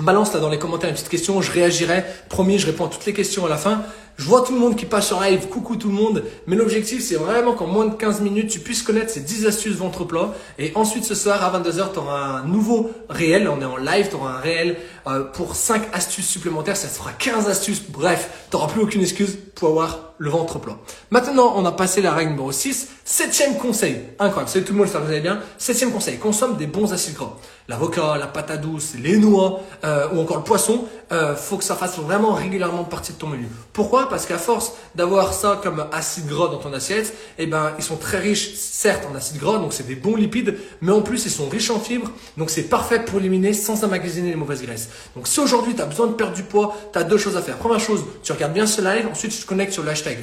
Balance 0.00 0.34
là 0.34 0.40
dans 0.40 0.48
les 0.48 0.58
commentaires 0.58 0.90
une 0.90 0.96
petite 0.96 1.08
question, 1.08 1.40
je 1.40 1.52
réagirai. 1.52 2.04
Promis, 2.28 2.58
je 2.58 2.66
réponds 2.66 2.86
à 2.86 2.88
toutes 2.88 3.06
les 3.06 3.12
questions 3.12 3.46
à 3.46 3.48
la 3.48 3.56
fin. 3.56 3.82
Je 4.16 4.24
vois 4.24 4.42
tout 4.42 4.52
le 4.52 4.60
monde 4.60 4.76
qui 4.76 4.86
passe 4.86 5.08
sur 5.08 5.20
live, 5.20 5.46
coucou 5.48 5.76
tout 5.76 5.88
le 5.88 5.94
monde. 5.94 6.24
Mais 6.46 6.56
l'objectif, 6.56 7.02
c'est 7.02 7.16
vraiment 7.16 7.52
qu'en 7.52 7.66
moins 7.66 7.86
de 7.86 7.94
15 7.94 8.20
minutes, 8.20 8.50
tu 8.50 8.60
puisses 8.60 8.82
connaître 8.82 9.10
ces 9.10 9.20
10 9.20 9.46
astuces 9.46 9.74
ventre 9.76 10.04
plat. 10.04 10.32
Et 10.58 10.72
ensuite, 10.74 11.04
ce 11.04 11.14
soir, 11.14 11.42
à 11.42 11.60
22h, 11.60 11.92
tu 11.92 11.98
auras 11.98 12.40
un 12.40 12.44
nouveau 12.44 12.90
réel. 13.08 13.48
On 13.48 13.60
est 13.60 13.64
en 13.64 13.76
live, 13.76 14.08
tu 14.08 14.16
auras 14.16 14.34
un 14.34 14.40
réel 14.40 14.76
euh, 15.06 15.24
pour 15.24 15.56
5 15.56 15.82
astuces 15.92 16.28
supplémentaires. 16.28 16.76
Ça 16.76 16.88
te 16.88 16.92
fera 16.94 17.12
15 17.12 17.48
astuces. 17.48 17.82
Bref, 17.88 18.46
tu 18.50 18.56
n'auras 18.56 18.68
plus 18.68 18.82
aucune 18.82 19.02
excuse 19.02 19.36
pour 19.54 19.70
avoir 19.70 20.03
le 20.24 20.30
ventre 20.30 20.58
plat. 20.58 20.78
Maintenant, 21.10 21.52
on 21.56 21.64
a 21.66 21.72
passé 21.72 22.00
la 22.00 22.12
règle 22.12 22.30
numéro 22.30 22.50
6. 22.50 22.88
Septième 23.04 23.58
conseil. 23.58 24.00
Incroyable. 24.18 24.50
Salut 24.50 24.64
tout 24.64 24.72
le 24.72 24.78
monde, 24.78 24.88
ça 24.88 24.98
vous 24.98 25.10
allez 25.10 25.20
bien. 25.20 25.38
Septième 25.58 25.92
conseil. 25.92 26.16
Consomme 26.16 26.56
des 26.56 26.66
bons 26.66 26.92
acides 26.94 27.14
gras. 27.14 27.36
L'avocat, 27.68 28.16
la 28.18 28.26
patate 28.26 28.62
douce, 28.62 28.94
les 28.98 29.18
noix 29.18 29.60
euh, 29.84 30.08
ou 30.14 30.20
encore 30.20 30.38
le 30.38 30.42
poisson, 30.42 30.86
euh, 31.12 31.36
faut 31.36 31.56
que 31.56 31.64
ça 31.64 31.74
fasse 31.74 31.98
vraiment 31.98 32.32
régulièrement 32.32 32.84
partie 32.84 33.12
de 33.12 33.18
ton 33.18 33.26
menu. 33.26 33.48
Pourquoi? 33.72 34.08
Parce 34.08 34.26
qu'à 34.26 34.38
force 34.38 34.72
d'avoir 34.94 35.32
ça 35.32 35.60
comme 35.62 35.86
acide 35.92 36.26
gras 36.26 36.48
dans 36.48 36.58
ton 36.58 36.72
assiette, 36.72 37.14
eh 37.38 37.46
ben 37.46 37.72
ils 37.78 37.84
sont 37.84 37.96
très 37.96 38.18
riches, 38.18 38.54
certes 38.54 39.06
en 39.10 39.14
acide 39.14 39.38
gras, 39.38 39.58
donc 39.58 39.72
c'est 39.72 39.86
des 39.86 39.96
bons 39.96 40.16
lipides, 40.16 40.56
mais 40.80 40.92
en 40.92 41.02
plus 41.02 41.24
ils 41.26 41.30
sont 41.30 41.48
riches 41.48 41.70
en 41.70 41.80
fibres, 41.80 42.10
donc 42.36 42.50
c'est 42.50 42.64
parfait 42.64 43.00
pour 43.00 43.18
éliminer 43.18 43.52
sans 43.52 43.84
emmagasiner 43.84 44.30
les 44.30 44.36
mauvaises 44.36 44.62
graisses. 44.62 44.88
Donc 45.16 45.28
si 45.28 45.40
aujourd'hui 45.40 45.74
tu 45.74 45.82
as 45.82 45.86
besoin 45.86 46.06
de 46.06 46.12
perdre 46.14 46.34
du 46.34 46.42
poids, 46.42 46.76
tu 46.92 46.98
as 46.98 47.04
deux 47.04 47.18
choses 47.18 47.36
à 47.36 47.42
faire. 47.42 47.56
Première 47.56 47.80
chose, 47.80 48.04
tu 48.22 48.32
regardes 48.32 48.52
bien 48.52 48.66
ce 48.66 48.80
live, 48.80 49.08
ensuite 49.10 49.32
tu 49.32 49.40
te 49.40 49.46
connectes 49.46 49.72
sur 49.72 49.82
le 49.82 49.90
hashtag. 49.90 50.18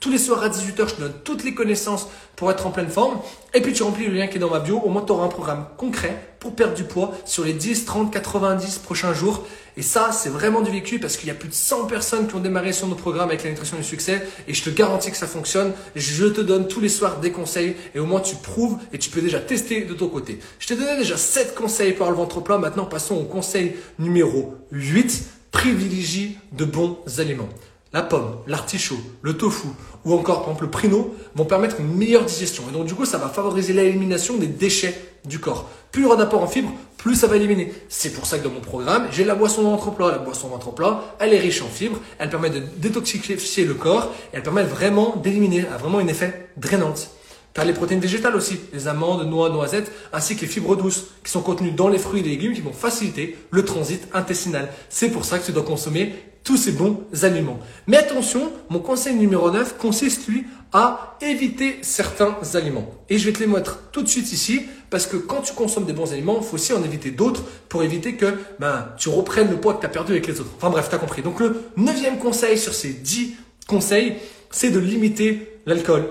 Tous 0.00 0.10
les 0.10 0.18
soirs 0.18 0.42
à 0.42 0.48
18h, 0.48 0.88
je 0.88 0.94
te 0.94 1.00
donne 1.00 1.14
toutes 1.24 1.44
les 1.44 1.54
connaissances 1.54 2.08
pour 2.36 2.50
être 2.50 2.66
en 2.66 2.70
pleine 2.70 2.88
forme. 2.88 3.18
Et 3.54 3.60
puis 3.60 3.72
tu 3.72 3.82
remplis 3.82 4.06
le 4.06 4.14
lien 4.14 4.26
qui 4.26 4.36
est 4.36 4.40
dans 4.40 4.50
ma 4.50 4.60
bio. 4.60 4.78
Au 4.78 4.88
moins, 4.88 5.02
tu 5.02 5.12
auras 5.12 5.24
un 5.24 5.28
programme 5.28 5.66
concret 5.76 6.16
pour 6.38 6.54
perdre 6.54 6.74
du 6.74 6.84
poids 6.84 7.12
sur 7.24 7.44
les 7.44 7.52
10, 7.52 7.84
30, 7.84 8.12
90 8.12 8.78
prochains 8.78 9.12
jours. 9.12 9.44
Et 9.76 9.82
ça, 9.82 10.10
c'est 10.12 10.28
vraiment 10.28 10.60
du 10.60 10.70
vécu 10.70 10.98
parce 10.98 11.16
qu'il 11.16 11.28
y 11.28 11.30
a 11.30 11.34
plus 11.34 11.48
de 11.48 11.54
100 11.54 11.86
personnes 11.86 12.26
qui 12.26 12.34
ont 12.34 12.40
démarré 12.40 12.72
sur 12.72 12.86
nos 12.86 12.94
programmes 12.94 13.28
avec 13.28 13.44
la 13.44 13.50
nutrition 13.50 13.76
du 13.76 13.84
succès. 13.84 14.26
Et 14.46 14.54
je 14.54 14.62
te 14.62 14.70
garantis 14.70 15.10
que 15.10 15.16
ça 15.16 15.26
fonctionne. 15.26 15.72
Je 15.94 16.26
te 16.26 16.40
donne 16.40 16.68
tous 16.68 16.80
les 16.80 16.88
soirs 16.88 17.20
des 17.20 17.30
conseils 17.30 17.76
et 17.94 18.00
au 18.00 18.06
moins 18.06 18.20
tu 18.20 18.36
prouves 18.36 18.78
et 18.92 18.98
tu 18.98 19.10
peux 19.10 19.20
déjà 19.20 19.40
tester 19.40 19.82
de 19.82 19.94
ton 19.94 20.08
côté. 20.08 20.40
Je 20.58 20.66
t'ai 20.66 20.76
donné 20.76 20.96
déjà 20.96 21.16
7 21.16 21.54
conseils 21.54 21.92
pour 21.92 22.08
le 22.10 22.16
ventre 22.16 22.40
plat. 22.40 22.58
Maintenant, 22.58 22.86
passons 22.86 23.16
au 23.16 23.24
conseil 23.24 23.76
numéro 23.98 24.54
8. 24.72 25.24
Privilégie 25.50 26.38
de 26.52 26.64
bons 26.64 26.98
aliments. 27.18 27.48
La 27.92 28.02
pomme, 28.02 28.36
l'artichaut, 28.46 28.98
le 29.22 29.34
tofu 29.34 29.68
ou 30.04 30.12
encore 30.14 30.40
par 30.40 30.48
exemple 30.48 30.64
le 30.64 30.70
prino 30.70 31.14
vont 31.34 31.44
permettre 31.44 31.80
une 31.80 31.94
meilleure 31.94 32.24
digestion. 32.24 32.64
Et 32.68 32.72
donc 32.72 32.86
du 32.86 32.94
coup, 32.94 33.06
ça 33.06 33.18
va 33.18 33.28
favoriser 33.28 33.72
l'élimination 33.72 34.36
des 34.36 34.46
déchets 34.46 34.94
du 35.24 35.38
corps. 35.38 35.68
Plus 35.90 36.02
il 36.02 36.04
y 36.04 36.06
aura 36.06 36.16
d'apport 36.16 36.42
en 36.42 36.46
fibres, 36.46 36.72
plus 36.98 37.14
ça 37.14 37.26
va 37.26 37.36
éliminer. 37.36 37.72
C'est 37.88 38.12
pour 38.12 38.26
ça 38.26 38.38
que 38.38 38.44
dans 38.44 38.50
mon 38.50 38.60
programme, 38.60 39.08
j'ai 39.10 39.24
la 39.24 39.34
boisson 39.34 39.62
ventre. 39.62 39.90
La 40.00 40.18
boisson 40.18 40.48
ventre 40.48 40.74
elle 41.18 41.32
est 41.32 41.38
riche 41.38 41.62
en 41.62 41.66
fibres, 41.66 41.98
elle 42.18 42.28
permet 42.28 42.50
de 42.50 42.60
détoxifier 42.76 43.64
le 43.64 43.74
corps 43.74 44.12
et 44.32 44.36
elle 44.36 44.42
permet 44.42 44.64
vraiment 44.64 45.16
d'éliminer, 45.16 45.64
a 45.72 45.78
vraiment 45.78 45.98
un 45.98 46.08
effet 46.08 46.50
drainante. 46.58 47.10
Tu 47.54 47.60
as 47.62 47.64
les 47.64 47.72
protéines 47.72 48.00
végétales 48.00 48.36
aussi, 48.36 48.60
les 48.74 48.86
amandes, 48.86 49.26
noix, 49.26 49.48
noisettes, 49.48 49.90
ainsi 50.12 50.36
que 50.36 50.42
les 50.42 50.46
fibres 50.46 50.76
douces 50.76 51.06
qui 51.24 51.30
sont 51.30 51.40
contenues 51.40 51.72
dans 51.72 51.88
les 51.88 51.98
fruits 51.98 52.20
et 52.20 52.22
les 52.22 52.30
légumes 52.30 52.52
qui 52.52 52.60
vont 52.60 52.72
faciliter 52.72 53.36
le 53.50 53.64
transit 53.64 54.06
intestinal. 54.12 54.68
C'est 54.90 55.08
pour 55.08 55.24
ça 55.24 55.38
que 55.38 55.46
tu 55.46 55.52
dois 55.52 55.64
consommer 55.64 56.14
tous 56.48 56.56
ces 56.56 56.72
bons 56.72 57.04
aliments. 57.24 57.60
Mais 57.86 57.98
attention, 57.98 58.50
mon 58.70 58.78
conseil 58.78 59.14
numéro 59.14 59.50
9 59.50 59.76
consiste, 59.76 60.28
lui, 60.28 60.46
à 60.72 61.18
éviter 61.20 61.76
certains 61.82 62.38
aliments. 62.54 62.90
Et 63.10 63.18
je 63.18 63.26
vais 63.26 63.34
te 63.34 63.40
les 63.40 63.46
mettre 63.46 63.90
tout 63.92 64.00
de 64.00 64.08
suite 64.08 64.32
ici, 64.32 64.62
parce 64.88 65.06
que 65.06 65.18
quand 65.18 65.42
tu 65.42 65.52
consommes 65.52 65.84
des 65.84 65.92
bons 65.92 66.10
aliments, 66.10 66.38
il 66.40 66.46
faut 66.46 66.54
aussi 66.54 66.72
en 66.72 66.82
éviter 66.82 67.10
d'autres 67.10 67.42
pour 67.68 67.82
éviter 67.82 68.14
que 68.14 68.32
ben, 68.60 68.88
tu 68.96 69.10
reprennes 69.10 69.50
le 69.50 69.58
poids 69.58 69.74
que 69.74 69.80
tu 69.80 69.86
as 69.86 69.90
perdu 69.90 70.12
avec 70.12 70.26
les 70.26 70.40
autres. 70.40 70.48
Enfin 70.56 70.70
bref, 70.70 70.88
tu 70.88 70.94
as 70.94 70.98
compris. 70.98 71.20
Donc 71.20 71.38
le 71.38 71.64
neuvième 71.76 72.16
conseil 72.16 72.56
sur 72.56 72.72
ces 72.72 72.94
10 72.94 73.34
conseils, 73.66 74.14
c'est 74.50 74.70
de 74.70 74.78
limiter 74.78 75.60
l'alcool, 75.66 76.06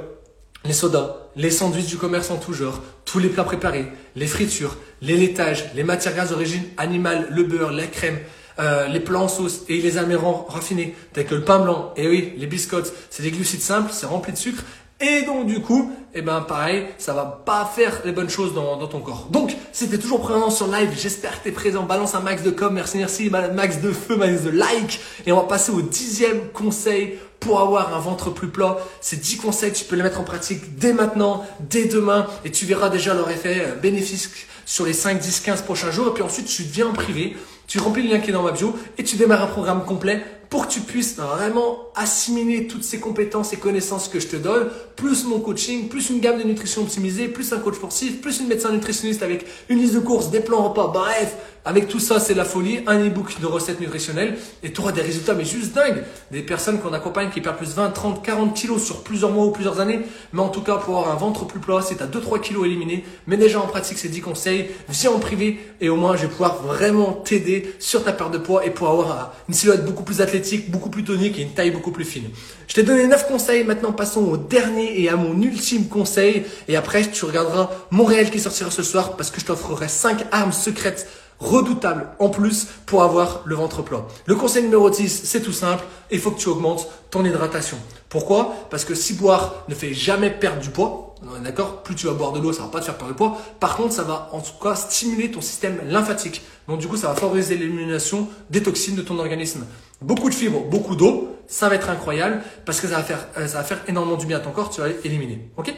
les 0.66 0.74
sodas, 0.74 1.16
les 1.36 1.50
sandwichs 1.50 1.88
du 1.88 1.98
commerce 1.98 2.30
en 2.30 2.38
tout 2.38 2.54
genre, 2.54 2.84
tous 3.06 3.18
les 3.18 3.30
plats 3.30 3.44
préparés, 3.44 3.88
les 4.16 4.28
fritures, 4.28 4.78
les 5.02 5.18
laitages, 5.18 5.72
les 5.74 5.84
matières 5.84 6.16
gazes 6.16 6.30
d'origine 6.30 6.64
animale, 6.78 7.28
le 7.32 7.42
beurre, 7.42 7.72
la 7.72 7.88
crème, 7.88 8.20
euh, 8.60 8.88
les 8.88 9.00
plats 9.00 9.20
en 9.20 9.28
sauce 9.28 9.62
et 9.70 9.82
les 9.82 9.98
amérants 9.98 10.46
raffinés, 10.50 10.96
tels 11.14 11.26
que 11.26 11.36
le 11.36 11.44
pain 11.44 11.60
blanc, 11.60 11.94
et 11.96 12.08
oui, 12.08 12.34
les 12.38 12.48
biscottes, 12.48 12.94
c'est 13.10 13.24
des 13.24 13.32
glucides 13.32 13.62
simples, 13.62 13.92
c'est 13.94 14.06
rempli 14.06 14.34
de 14.34 14.38
sucre, 14.38 14.64
et 15.00 15.22
donc 15.22 15.46
du 15.46 15.62
coup, 15.62 15.92
eh 16.16 16.24
ben 16.24 16.42
pareil, 16.42 16.88
ça 16.98 17.14
va 17.14 17.26
pas 17.46 17.66
faire 17.66 18.02
les 18.04 18.12
bonnes 18.12 18.30
choses 18.30 18.56
dans, 18.56 18.78
dans 18.78 18.88
ton 18.88 19.00
corps. 19.00 19.28
Donc, 19.30 19.56
si 19.72 19.88
t'es 19.88 20.00
toujours 20.00 20.22
présent 20.22 20.50
sur 20.50 20.66
live, 20.68 20.90
j'espère 20.98 21.40
que 21.40 21.44
t'es 21.44 21.52
présent. 21.52 21.84
Balance 21.84 22.16
un 22.16 22.22
max 22.22 22.42
de 22.42 22.50
com, 22.50 22.74
merci, 22.74 22.98
merci, 22.98 23.30
max 23.30 23.80
de 23.80 23.92
feu, 23.92 24.16
max 24.16 24.42
de 24.42 24.50
like. 24.50 25.00
Et 25.28 25.32
on 25.32 25.36
va 25.36 25.44
passer 25.44 25.72
au 25.72 25.82
dixième 25.82 26.48
conseil 26.48 27.20
pour 27.40 27.60
avoir 27.60 27.96
un 27.96 28.00
ventre 28.00 28.32
plus 28.32 28.48
plat. 28.48 28.78
Ces 29.00 29.18
10 29.18 29.38
conseils, 29.38 29.72
tu 29.72 29.86
peux 29.86 29.96
les 29.96 30.02
mettre 30.02 30.20
en 30.20 30.24
pratique 30.24 30.80
dès 30.80 30.94
maintenant, 30.94 31.46
dès 31.60 31.86
demain, 31.86 32.26
et 32.44 32.52
tu 32.52 32.66
verras 32.66 32.90
déjà 32.90 33.14
leur 33.14 33.30
effet 33.30 33.66
euh, 33.68 33.76
bénéfique 33.76 34.48
sur 34.66 34.86
les 34.86 34.94
5, 34.94 35.20
10, 35.20 35.42
15 35.42 35.62
prochains 35.62 35.92
jours. 35.92 36.08
Et 36.08 36.14
puis 36.16 36.24
ensuite, 36.24 36.48
tu 36.48 36.64
viens 36.64 36.88
en 36.88 36.94
privé 36.94 37.38
tu 37.68 37.80
remplis 37.80 38.04
le 38.04 38.10
lien 38.10 38.20
qui 38.20 38.30
est 38.30 38.34
dans 38.34 38.44
ma 38.44 38.52
bio 38.52 38.76
et 38.98 39.04
tu 39.04 39.18
démarres 39.18 39.44
un 39.44 39.48
programme 39.48 39.84
complet 39.84 40.24
pour 40.50 40.68
que 40.68 40.74
tu 40.74 40.82
puisses 40.82 41.18
vraiment 41.18 41.88
assimiler 41.96 42.68
toutes 42.68 42.84
ces 42.84 43.00
compétences 43.00 43.54
et 43.54 43.58
connaissances 43.58 44.08
que 44.08 44.20
je 44.20 44.28
te 44.28 44.36
donne, 44.36 44.70
plus 44.96 45.26
mon 45.26 45.40
coaching, 45.40 45.90
plus 45.90 46.10
une 46.10 46.20
gamme 46.20 46.38
de 46.38 46.44
nutrition 46.44 46.82
optimisée, 46.84 47.28
plus 47.28 47.52
un 47.54 47.60
coach 47.60 47.76
sportif, 47.76 48.22
plus 48.22 48.40
une 48.40 48.48
médecin 48.48 48.72
nutritionniste 48.72 49.24
avec 49.24 49.46
une 49.70 49.80
liste 49.80 49.96
de 49.96 50.00
courses, 50.00 50.30
des 50.30 50.40
plans 50.40 50.70
repas, 50.70 50.88
bref, 50.88 51.36
avec 51.68 51.90
tout 51.90 52.00
ça, 52.00 52.22
c'est 52.22 52.34
la 52.34 52.46
folie, 52.46 52.80
un 52.88 52.98
e-book 53.06 53.42
de 53.42 53.46
recettes 53.46 53.82
nutritionnelles 53.82 54.38
et 54.64 54.72
tu 54.72 54.80
auras 54.80 54.94
des 54.94 55.02
résultats 55.02 55.34
mais 55.34 55.44
juste 55.44 55.74
dingues. 55.74 56.02
Des 56.32 56.42
personnes 56.42 56.80
qu'on 56.80 56.94
accompagne 56.94 57.30
qui 57.30 57.42
perdent 57.42 57.58
plus 57.58 57.76
20, 57.76 57.90
30, 57.90 58.24
40 58.24 58.54
kilos 58.56 58.82
sur 58.82 59.04
plusieurs 59.04 59.32
mois 59.32 59.44
ou 59.44 59.52
plusieurs 59.52 59.82
années, 59.82 60.00
mais 60.32 60.40
en 60.40 60.48
tout 60.48 60.62
cas 60.62 60.78
pour 60.78 60.98
avoir 60.98 61.14
un 61.14 61.18
ventre 61.18 61.46
plus 61.46 61.60
plat, 61.60 61.82
si 61.82 61.98
tu 61.98 62.02
as 62.02 62.08
2-3 62.08 62.40
kilos 62.40 62.66
éliminés, 62.66 63.04
mais 63.28 63.36
déjà 63.36 63.60
en 63.60 63.68
pratique 63.68 63.98
ces 63.98 64.08
10 64.08 64.22
conseils, 64.22 64.70
viens 64.88 65.12
en 65.12 65.20
privé 65.20 65.60
et 65.82 65.90
au 65.90 65.98
moins 65.98 66.16
je 66.16 66.22
vais 66.22 66.30
pouvoir 66.30 66.64
vraiment 66.64 67.12
t'aider 67.12 67.76
sur 67.80 68.06
ta 68.06 68.14
perte 68.14 68.32
de 68.32 68.38
poids 68.38 68.66
et 68.66 68.70
pour 68.70 68.88
avoir 68.88 69.34
une 69.50 69.54
silhouette 69.54 69.84
beaucoup 69.84 70.04
plus 70.04 70.22
athlétique, 70.22 70.37
beaucoup 70.70 70.90
plus 70.90 71.04
tonique 71.04 71.38
et 71.40 71.44
une 71.44 71.54
taille 71.54 71.72
beaucoup 71.72 71.92
plus 71.92 72.06
fine. 72.06 72.30
Je 72.68 72.74
t'ai 72.74 72.84
donné 72.84 73.08
9 73.08 73.28
conseils, 73.28 73.64
maintenant 73.64 73.92
passons 73.92 74.24
au 74.26 74.38
dernier 74.38 75.02
et 75.02 75.10
à 75.10 75.16
mon 75.16 75.42
ultime 75.42 75.88
conseil 75.88 76.44
et 76.68 76.76
après 76.76 77.10
tu 77.10 77.26
regarderas 77.26 77.70
mon 77.92 78.06
réel 78.06 78.30
qui 78.30 78.40
sortira 78.40 78.72
ce 78.72 78.84
soir 78.84 79.16
parce 79.16 79.32
que 79.32 79.40
je 79.40 79.46
t'offrerai 79.46 79.88
5 79.88 80.26
armes 80.32 80.52
secrètes 80.52 81.08
redoutable 81.40 82.10
en 82.20 82.30
plus 82.30 82.68
pour 82.86 83.04
avoir 83.04 83.42
le 83.46 83.56
ventre 83.56 83.82
plat. 83.82 84.06
Le 84.26 84.36
conseil 84.36 84.64
numéro 84.64 84.90
10, 84.90 85.22
c'est 85.24 85.42
tout 85.42 85.54
simple, 85.54 85.84
il 86.12 86.20
faut 86.20 86.32
que 86.32 86.40
tu 86.40 86.50
augmentes 86.50 86.88
ton 87.12 87.24
hydratation. 87.24 87.78
Pourquoi? 88.10 88.56
Parce 88.70 88.86
que 88.86 88.96
si 88.96 89.14
boire 89.14 89.64
ne 89.68 89.76
fait 89.76 89.94
jamais 89.94 90.30
perdre 90.30 90.62
du 90.62 90.70
poids, 90.70 91.07
d'accord 91.44 91.84
Plus 91.84 91.96
tu 91.96 92.08
vas 92.08 92.14
boire 92.14 92.32
de 92.32 92.40
l'eau, 92.40 92.54
ça 92.54 92.64
va 92.64 92.70
pas 92.70 92.80
te 92.80 92.86
faire 92.86 92.96
perdre 92.96 93.14
du 93.14 93.18
poids. 93.18 93.38
Par 93.60 93.76
contre, 93.76 93.94
ça 93.94 94.04
va 94.04 94.30
en 94.32 94.42
tout 94.42 94.54
cas 94.62 94.76
stimuler 94.76 95.32
ton 95.32 95.42
système 95.42 95.80
lymphatique. 95.88 96.42
Donc 96.68 96.80
du 96.80 96.88
coup, 96.88 96.98
ça 96.98 97.08
va 97.08 97.16
favoriser 97.16 97.58
l'élimination 97.58 98.28
des 98.50 98.62
toxines 98.62 98.96
de 98.96 99.02
ton 99.02 99.18
organisme. 99.20 99.66
Beaucoup 100.02 100.30
de 100.30 100.36
fibres, 100.36 100.64
beaucoup 100.70 100.96
d'eau, 100.96 101.36
ça 101.48 101.70
va 101.70 101.76
être 101.76 101.90
incroyable 101.90 102.42
parce 102.66 102.82
que 102.82 102.88
ça 102.88 102.98
va 102.98 103.04
faire, 103.04 103.28
euh, 103.38 103.48
ça 103.48 103.58
va 103.58 103.64
faire 103.64 103.82
énormément 103.88 104.18
du 104.18 104.26
bien 104.26 104.38
à 104.38 104.40
ton 104.40 104.52
corps, 104.52 104.70
tu 104.70 104.82
vas 104.82 104.90
éliminer. 105.04 105.50
Ok? 105.58 105.74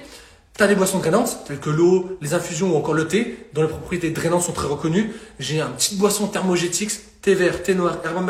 Tu 0.57 0.63
as 0.63 0.67
des 0.67 0.75
boissons 0.75 0.99
drainantes, 0.99 1.45
telles 1.47 1.59
que 1.59 1.69
l'eau, 1.69 2.17
les 2.21 2.33
infusions 2.33 2.73
ou 2.73 2.75
encore 2.75 2.93
le 2.93 3.07
thé, 3.07 3.47
dont 3.53 3.61
les 3.61 3.69
propriétés 3.69 4.09
drainantes 4.09 4.43
sont 4.43 4.51
très 4.51 4.67
reconnues. 4.67 5.13
J'ai 5.39 5.61
une 5.61 5.69
petite 5.69 5.97
boisson 5.97 6.27
thermogétix, 6.27 6.99
thé 7.21 7.33
vert, 7.33 7.63
thé 7.63 7.75
noir, 7.75 7.99
herbe 8.03 8.29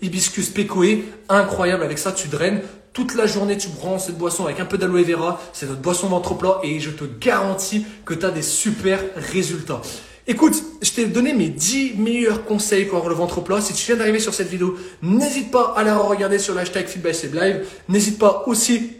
hibiscus, 0.00 0.48
pécoé. 0.48 1.04
Incroyable, 1.28 1.82
avec 1.82 1.98
ça 1.98 2.12
tu 2.12 2.28
draines. 2.28 2.62
Toute 2.96 3.14
la 3.14 3.26
journée, 3.26 3.58
tu 3.58 3.68
prends 3.68 3.98
cette 3.98 4.16
boisson 4.16 4.46
avec 4.46 4.58
un 4.58 4.64
peu 4.64 4.78
d'aloe 4.78 5.02
vera. 5.02 5.38
C'est 5.52 5.66
notre 5.66 5.82
boisson 5.82 6.08
ventre 6.08 6.32
plat 6.32 6.60
et 6.62 6.80
je 6.80 6.88
te 6.88 7.04
garantis 7.04 7.84
que 8.06 8.14
tu 8.14 8.24
as 8.24 8.30
des 8.30 8.40
super 8.40 8.98
résultats. 9.16 9.82
Écoute, 10.26 10.54
je 10.80 10.90
t'ai 10.92 11.04
donné 11.04 11.34
mes 11.34 11.50
10 11.50 11.96
meilleurs 11.98 12.46
conseils 12.46 12.86
pour 12.86 12.96
avoir 12.96 13.10
le 13.10 13.16
ventre 13.16 13.42
plat. 13.42 13.60
Si 13.60 13.74
tu 13.74 13.84
viens 13.84 13.96
d'arriver 13.96 14.18
sur 14.18 14.32
cette 14.32 14.48
vidéo, 14.48 14.78
n'hésite 15.02 15.50
pas 15.50 15.74
à 15.76 15.84
la 15.84 15.98
regarder 15.98 16.38
sur 16.38 16.54
l'hashtag 16.54 16.86
Live. 17.34 17.66
N'hésite 17.90 18.18
pas 18.18 18.44
aussi 18.46 18.92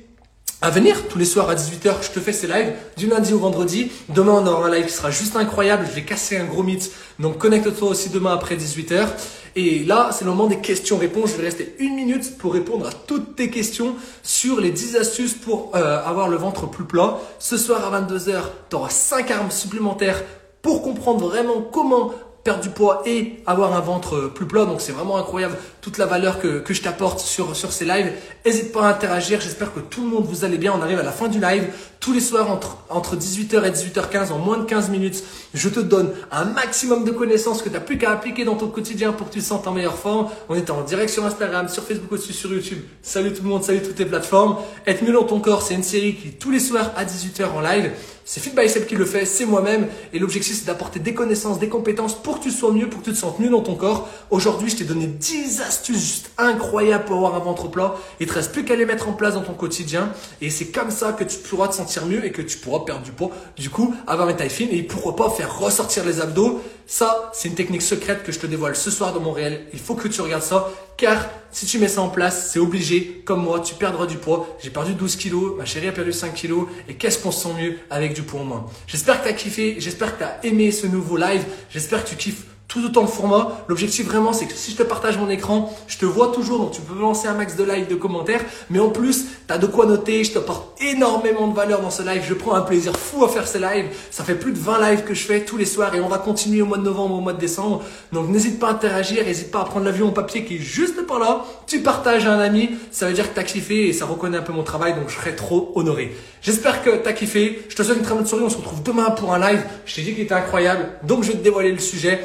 à 0.66 0.70
venir 0.70 1.06
tous 1.06 1.16
les 1.16 1.24
soirs 1.24 1.48
à 1.48 1.54
18h. 1.54 1.92
Je 2.02 2.10
te 2.10 2.18
fais 2.18 2.32
ces 2.32 2.48
lives 2.48 2.72
du 2.96 3.06
lundi 3.06 3.32
au 3.32 3.38
vendredi. 3.38 3.92
Demain, 4.08 4.32
on 4.32 4.46
aura 4.48 4.66
un 4.66 4.74
live 4.74 4.86
qui 4.86 4.92
sera 4.92 5.12
juste 5.12 5.36
incroyable. 5.36 5.86
Je 5.88 5.94
vais 5.94 6.02
casser 6.02 6.38
un 6.38 6.44
gros 6.44 6.64
mythe. 6.64 6.90
Donc, 7.20 7.38
connecte-toi 7.38 7.88
aussi 7.88 8.10
demain 8.10 8.34
après 8.34 8.56
18h. 8.56 9.06
Et 9.54 9.84
là, 9.84 10.10
c'est 10.10 10.24
le 10.24 10.32
moment 10.32 10.48
des 10.48 10.58
questions-réponses. 10.58 11.30
Je 11.30 11.36
vais 11.36 11.44
rester 11.44 11.76
une 11.78 11.94
minute 11.94 12.36
pour 12.38 12.52
répondre 12.52 12.88
à 12.88 12.90
toutes 12.90 13.36
tes 13.36 13.48
questions 13.48 13.94
sur 14.24 14.60
les 14.60 14.70
10 14.70 14.96
astuces 14.96 15.34
pour 15.34 15.70
euh, 15.76 16.04
avoir 16.04 16.26
le 16.28 16.36
ventre 16.36 16.68
plus 16.68 16.84
plat. 16.84 17.20
Ce 17.38 17.56
soir 17.56 17.94
à 17.94 18.00
22h, 18.00 18.32
tu 18.68 18.74
auras 18.74 18.90
5 18.90 19.30
armes 19.30 19.52
supplémentaires 19.52 20.20
pour 20.62 20.82
comprendre 20.82 21.28
vraiment 21.28 21.62
comment 21.62 22.12
perdre 22.46 22.62
du 22.62 22.70
poids 22.70 23.02
et 23.06 23.40
avoir 23.44 23.74
un 23.74 23.80
ventre 23.80 24.30
plus 24.32 24.46
plat. 24.46 24.64
Donc 24.66 24.80
c'est 24.80 24.92
vraiment 24.92 25.16
incroyable 25.16 25.56
toute 25.80 25.98
la 25.98 26.06
valeur 26.06 26.38
que, 26.38 26.60
que 26.60 26.74
je 26.74 26.80
t'apporte 26.80 27.18
sur, 27.18 27.56
sur 27.56 27.72
ces 27.72 27.84
lives. 27.84 28.12
N'hésite 28.44 28.70
pas 28.72 28.86
à 28.86 28.90
interagir. 28.90 29.40
J'espère 29.40 29.74
que 29.74 29.80
tout 29.80 30.02
le 30.02 30.08
monde 30.08 30.26
vous 30.28 30.44
allez 30.44 30.56
bien. 30.56 30.72
On 30.72 30.80
arrive 30.80 31.00
à 31.00 31.02
la 31.02 31.10
fin 31.10 31.26
du 31.26 31.40
live. 31.40 31.64
Tous 31.98 32.12
les 32.12 32.20
soirs 32.20 32.48
entre, 32.48 32.78
entre 32.88 33.16
18h 33.16 33.64
et 33.64 33.70
18h15, 33.70 34.30
en 34.30 34.38
moins 34.38 34.58
de 34.58 34.64
15 34.64 34.90
minutes, 34.90 35.24
je 35.54 35.68
te 35.68 35.80
donne 35.80 36.12
un 36.30 36.44
maximum 36.44 37.02
de 37.02 37.10
connaissances 37.10 37.62
que 37.62 37.68
tu 37.68 37.74
n'as 37.74 37.80
plus 37.80 37.98
qu'à 37.98 38.12
appliquer 38.12 38.44
dans 38.44 38.54
ton 38.54 38.68
quotidien 38.68 39.10
pour 39.10 39.28
que 39.28 39.32
tu 39.32 39.40
te 39.40 39.44
sentes 39.44 39.66
en 39.66 39.72
meilleure 39.72 39.98
forme. 39.98 40.28
On 40.48 40.54
est 40.54 40.70
en 40.70 40.82
direct 40.82 41.10
sur 41.10 41.24
Instagram, 41.24 41.68
sur 41.68 41.82
Facebook 41.82 42.12
aussi, 42.12 42.32
sur 42.32 42.52
YouTube. 42.52 42.78
Salut 43.02 43.32
tout 43.32 43.42
le 43.42 43.48
monde, 43.48 43.64
salut 43.64 43.82
toutes 43.82 43.98
les 43.98 44.06
plateformes. 44.06 44.58
Être 44.86 45.02
mieux 45.02 45.12
dans 45.12 45.24
ton 45.24 45.40
corps, 45.40 45.62
c'est 45.62 45.74
une 45.74 45.82
série 45.82 46.14
qui 46.14 46.30
tous 46.30 46.52
les 46.52 46.60
soirs 46.60 46.92
à 46.96 47.04
18h 47.04 47.48
en 47.50 47.60
live. 47.60 47.90
C'est 48.28 48.40
Fit 48.40 48.50
by 48.50 48.66
qui 48.88 48.96
le 48.96 49.04
fait, 49.04 49.24
c'est 49.24 49.46
moi-même. 49.46 49.86
Et 50.12 50.18
l'objectif, 50.18 50.56
c'est 50.58 50.66
d'apporter 50.66 50.98
des 50.98 51.14
connaissances, 51.14 51.60
des 51.60 51.68
compétences 51.68 52.20
pour 52.20 52.40
que 52.40 52.42
tu 52.42 52.50
sois 52.50 52.72
mieux, 52.72 52.90
pour 52.90 53.00
que 53.00 53.04
tu 53.04 53.12
te 53.12 53.16
sentes 53.16 53.38
mieux 53.38 53.48
dans 53.48 53.62
ton 53.62 53.76
corps. 53.76 54.08
Aujourd'hui, 54.30 54.68
je 54.68 54.74
t'ai 54.74 54.84
donné 54.84 55.06
10 55.06 55.60
astuces 55.60 56.00
juste 56.00 56.30
incroyables 56.36 57.04
pour 57.04 57.18
avoir 57.18 57.36
un 57.36 57.38
ventre 57.38 57.68
plat. 57.70 57.94
Il 58.18 58.26
te 58.26 58.32
reste 58.32 58.50
plus 58.50 58.64
qu'à 58.64 58.74
les 58.74 58.84
mettre 58.84 59.08
en 59.08 59.12
place 59.12 59.34
dans 59.34 59.42
ton 59.42 59.52
quotidien. 59.54 60.10
Et 60.40 60.50
c'est 60.50 60.72
comme 60.72 60.90
ça 60.90 61.12
que 61.12 61.22
tu 61.22 61.38
pourras 61.38 61.68
te 61.68 61.76
sentir 61.76 62.04
mieux 62.06 62.24
et 62.24 62.32
que 62.32 62.42
tu 62.42 62.58
pourras 62.58 62.80
perdre 62.84 63.02
du 63.02 63.12
poids. 63.12 63.30
Du 63.56 63.70
coup, 63.70 63.94
avoir 64.08 64.28
une 64.28 64.36
taille 64.36 64.50
fine 64.50 64.70
et 64.72 64.82
pourquoi 64.82 65.14
pas 65.14 65.30
faire 65.30 65.60
ressortir 65.60 66.04
les 66.04 66.20
abdos. 66.20 66.60
Ça, 66.88 67.32
c'est 67.34 67.48
une 67.48 67.56
technique 67.56 67.82
secrète 67.82 68.22
que 68.22 68.30
je 68.30 68.38
te 68.38 68.46
dévoile 68.46 68.76
ce 68.76 68.92
soir 68.92 69.12
dans 69.12 69.18
mon 69.20 69.32
réel. 69.32 69.66
Il 69.72 69.78
faut 69.80 69.96
que 69.96 70.06
tu 70.06 70.20
regardes 70.20 70.44
ça. 70.44 70.70
Car 70.96 71.28
si 71.50 71.66
tu 71.66 71.80
mets 71.80 71.88
ça 71.88 72.00
en 72.00 72.08
place, 72.08 72.50
c'est 72.52 72.60
obligé, 72.60 73.22
comme 73.24 73.42
moi, 73.42 73.58
tu 73.58 73.74
perdras 73.74 74.06
du 74.06 74.18
poids. 74.18 74.56
J'ai 74.62 74.70
perdu 74.70 74.94
12 74.94 75.16
kilos, 75.16 75.56
ma 75.58 75.64
chérie 75.64 75.88
a 75.88 75.92
perdu 75.92 76.12
5 76.12 76.32
kilos. 76.32 76.68
Et 76.88 76.94
qu'est-ce 76.94 77.18
qu'on 77.18 77.32
se 77.32 77.42
sent 77.42 77.54
mieux 77.60 77.78
avec 77.90 78.14
du 78.14 78.22
poids 78.22 78.40
en 78.40 78.44
moins 78.44 78.66
J'espère 78.86 79.20
que 79.20 79.26
tu 79.26 79.34
as 79.34 79.36
kiffé, 79.36 79.76
j'espère 79.78 80.14
que 80.14 80.18
tu 80.18 80.24
as 80.24 80.38
aimé 80.44 80.70
ce 80.70 80.86
nouveau 80.86 81.16
live, 81.16 81.44
j'espère 81.70 82.04
que 82.04 82.10
tu 82.10 82.16
kiffes 82.16 82.44
tout 82.68 82.84
autant 82.84 83.02
le 83.02 83.08
format. 83.08 83.64
L'objectif 83.68 84.06
vraiment, 84.06 84.32
c'est 84.32 84.46
que 84.46 84.54
si 84.54 84.72
je 84.72 84.76
te 84.76 84.82
partage 84.82 85.18
mon 85.18 85.28
écran, 85.30 85.72
je 85.86 85.98
te 85.98 86.04
vois 86.04 86.32
toujours, 86.32 86.58
donc 86.58 86.72
tu 86.72 86.80
peux 86.80 86.98
lancer 86.98 87.28
un 87.28 87.34
max 87.34 87.56
de 87.56 87.64
likes, 87.64 87.88
de 87.88 87.94
commentaires, 87.94 88.44
mais 88.70 88.78
en 88.78 88.90
plus, 88.90 89.26
tu 89.46 89.52
as 89.52 89.58
de 89.58 89.66
quoi 89.66 89.86
noter, 89.86 90.24
je 90.24 90.30
te 90.30 90.34
t'apporte 90.38 90.80
énormément 90.82 91.48
de 91.48 91.54
valeur 91.54 91.80
dans 91.80 91.90
ce 91.90 92.02
live, 92.02 92.22
je 92.26 92.34
prends 92.34 92.54
un 92.54 92.62
plaisir 92.62 92.96
fou 92.96 93.24
à 93.24 93.28
faire 93.28 93.46
ces 93.46 93.58
lives, 93.58 93.86
ça 94.10 94.24
fait 94.24 94.34
plus 94.34 94.52
de 94.52 94.58
20 94.58 94.90
lives 94.90 95.04
que 95.04 95.14
je 95.14 95.24
fais 95.24 95.44
tous 95.44 95.56
les 95.56 95.64
soirs 95.64 95.94
et 95.94 96.00
on 96.00 96.08
va 96.08 96.18
continuer 96.18 96.62
au 96.62 96.66
mois 96.66 96.78
de 96.78 96.82
novembre, 96.82 97.14
au 97.14 97.20
mois 97.20 97.32
de 97.32 97.40
décembre, 97.40 97.82
donc 98.12 98.28
n'hésite 98.28 98.58
pas 98.58 98.68
à 98.68 98.72
interagir, 98.72 99.24
n'hésite 99.24 99.50
pas 99.50 99.60
à 99.60 99.64
prendre 99.64 99.84
l'avion 99.84 100.08
en 100.08 100.12
papier 100.12 100.44
qui 100.44 100.56
est 100.56 100.60
juste 100.60 101.06
par 101.06 101.18
là, 101.18 101.44
tu 101.66 101.80
partages 101.80 102.26
à 102.26 102.32
un 102.32 102.40
ami, 102.40 102.70
ça 102.90 103.06
veut 103.06 103.14
dire 103.14 103.28
que 103.28 103.34
tu 103.34 103.40
as 103.40 103.44
kiffé 103.44 103.88
et 103.88 103.92
ça 103.92 104.06
reconnaît 104.06 104.38
un 104.38 104.42
peu 104.42 104.52
mon 104.52 104.64
travail, 104.64 104.94
donc 104.94 105.08
je 105.08 105.14
serai 105.14 105.36
trop 105.36 105.72
honoré. 105.74 106.14
J'espère 106.42 106.82
que 106.82 106.90
tu 106.90 107.08
as 107.08 107.12
kiffé, 107.12 107.62
je 107.68 107.76
te 107.76 107.82
souhaite 107.82 107.98
une 107.98 108.04
très 108.04 108.14
bonne 108.14 108.26
soirée, 108.26 108.44
on 108.44 108.50
se 108.50 108.56
retrouve 108.56 108.82
demain 108.82 109.10
pour 109.10 109.32
un 109.32 109.38
live, 109.38 109.62
je 109.84 109.94
t'ai 109.94 110.02
dit 110.02 110.14
qu'il 110.14 110.24
était 110.24 110.34
incroyable, 110.34 110.90
donc 111.04 111.22
je 111.22 111.32
vais 111.32 111.38
te 111.38 111.42
dévoiler 111.42 111.72
le 111.72 111.78
sujet 111.78 112.20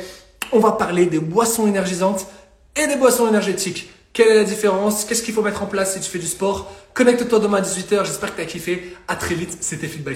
on 0.51 0.59
va 0.59 0.73
parler 0.73 1.05
des 1.05 1.19
boissons 1.19 1.67
énergisantes 1.67 2.27
et 2.75 2.87
des 2.87 2.95
boissons 2.95 3.27
énergétiques. 3.27 3.89
Quelle 4.13 4.27
est 4.27 4.35
la 4.35 4.43
différence? 4.43 5.05
Qu'est-ce 5.05 5.23
qu'il 5.23 5.33
faut 5.33 5.41
mettre 5.41 5.63
en 5.63 5.67
place 5.67 5.93
si 5.93 5.99
tu 6.01 6.09
fais 6.09 6.19
du 6.19 6.27
sport? 6.27 6.71
Connecte-toi 6.93 7.39
demain 7.39 7.59
à 7.59 7.61
18h. 7.61 8.05
J'espère 8.05 8.31
que 8.31 8.35
tu 8.37 8.41
as 8.41 8.45
kiffé. 8.45 8.95
À 9.07 9.15
très 9.15 9.35
vite. 9.35 9.57
C'était 9.61 9.87
Fit 9.87 9.99
by 9.99 10.15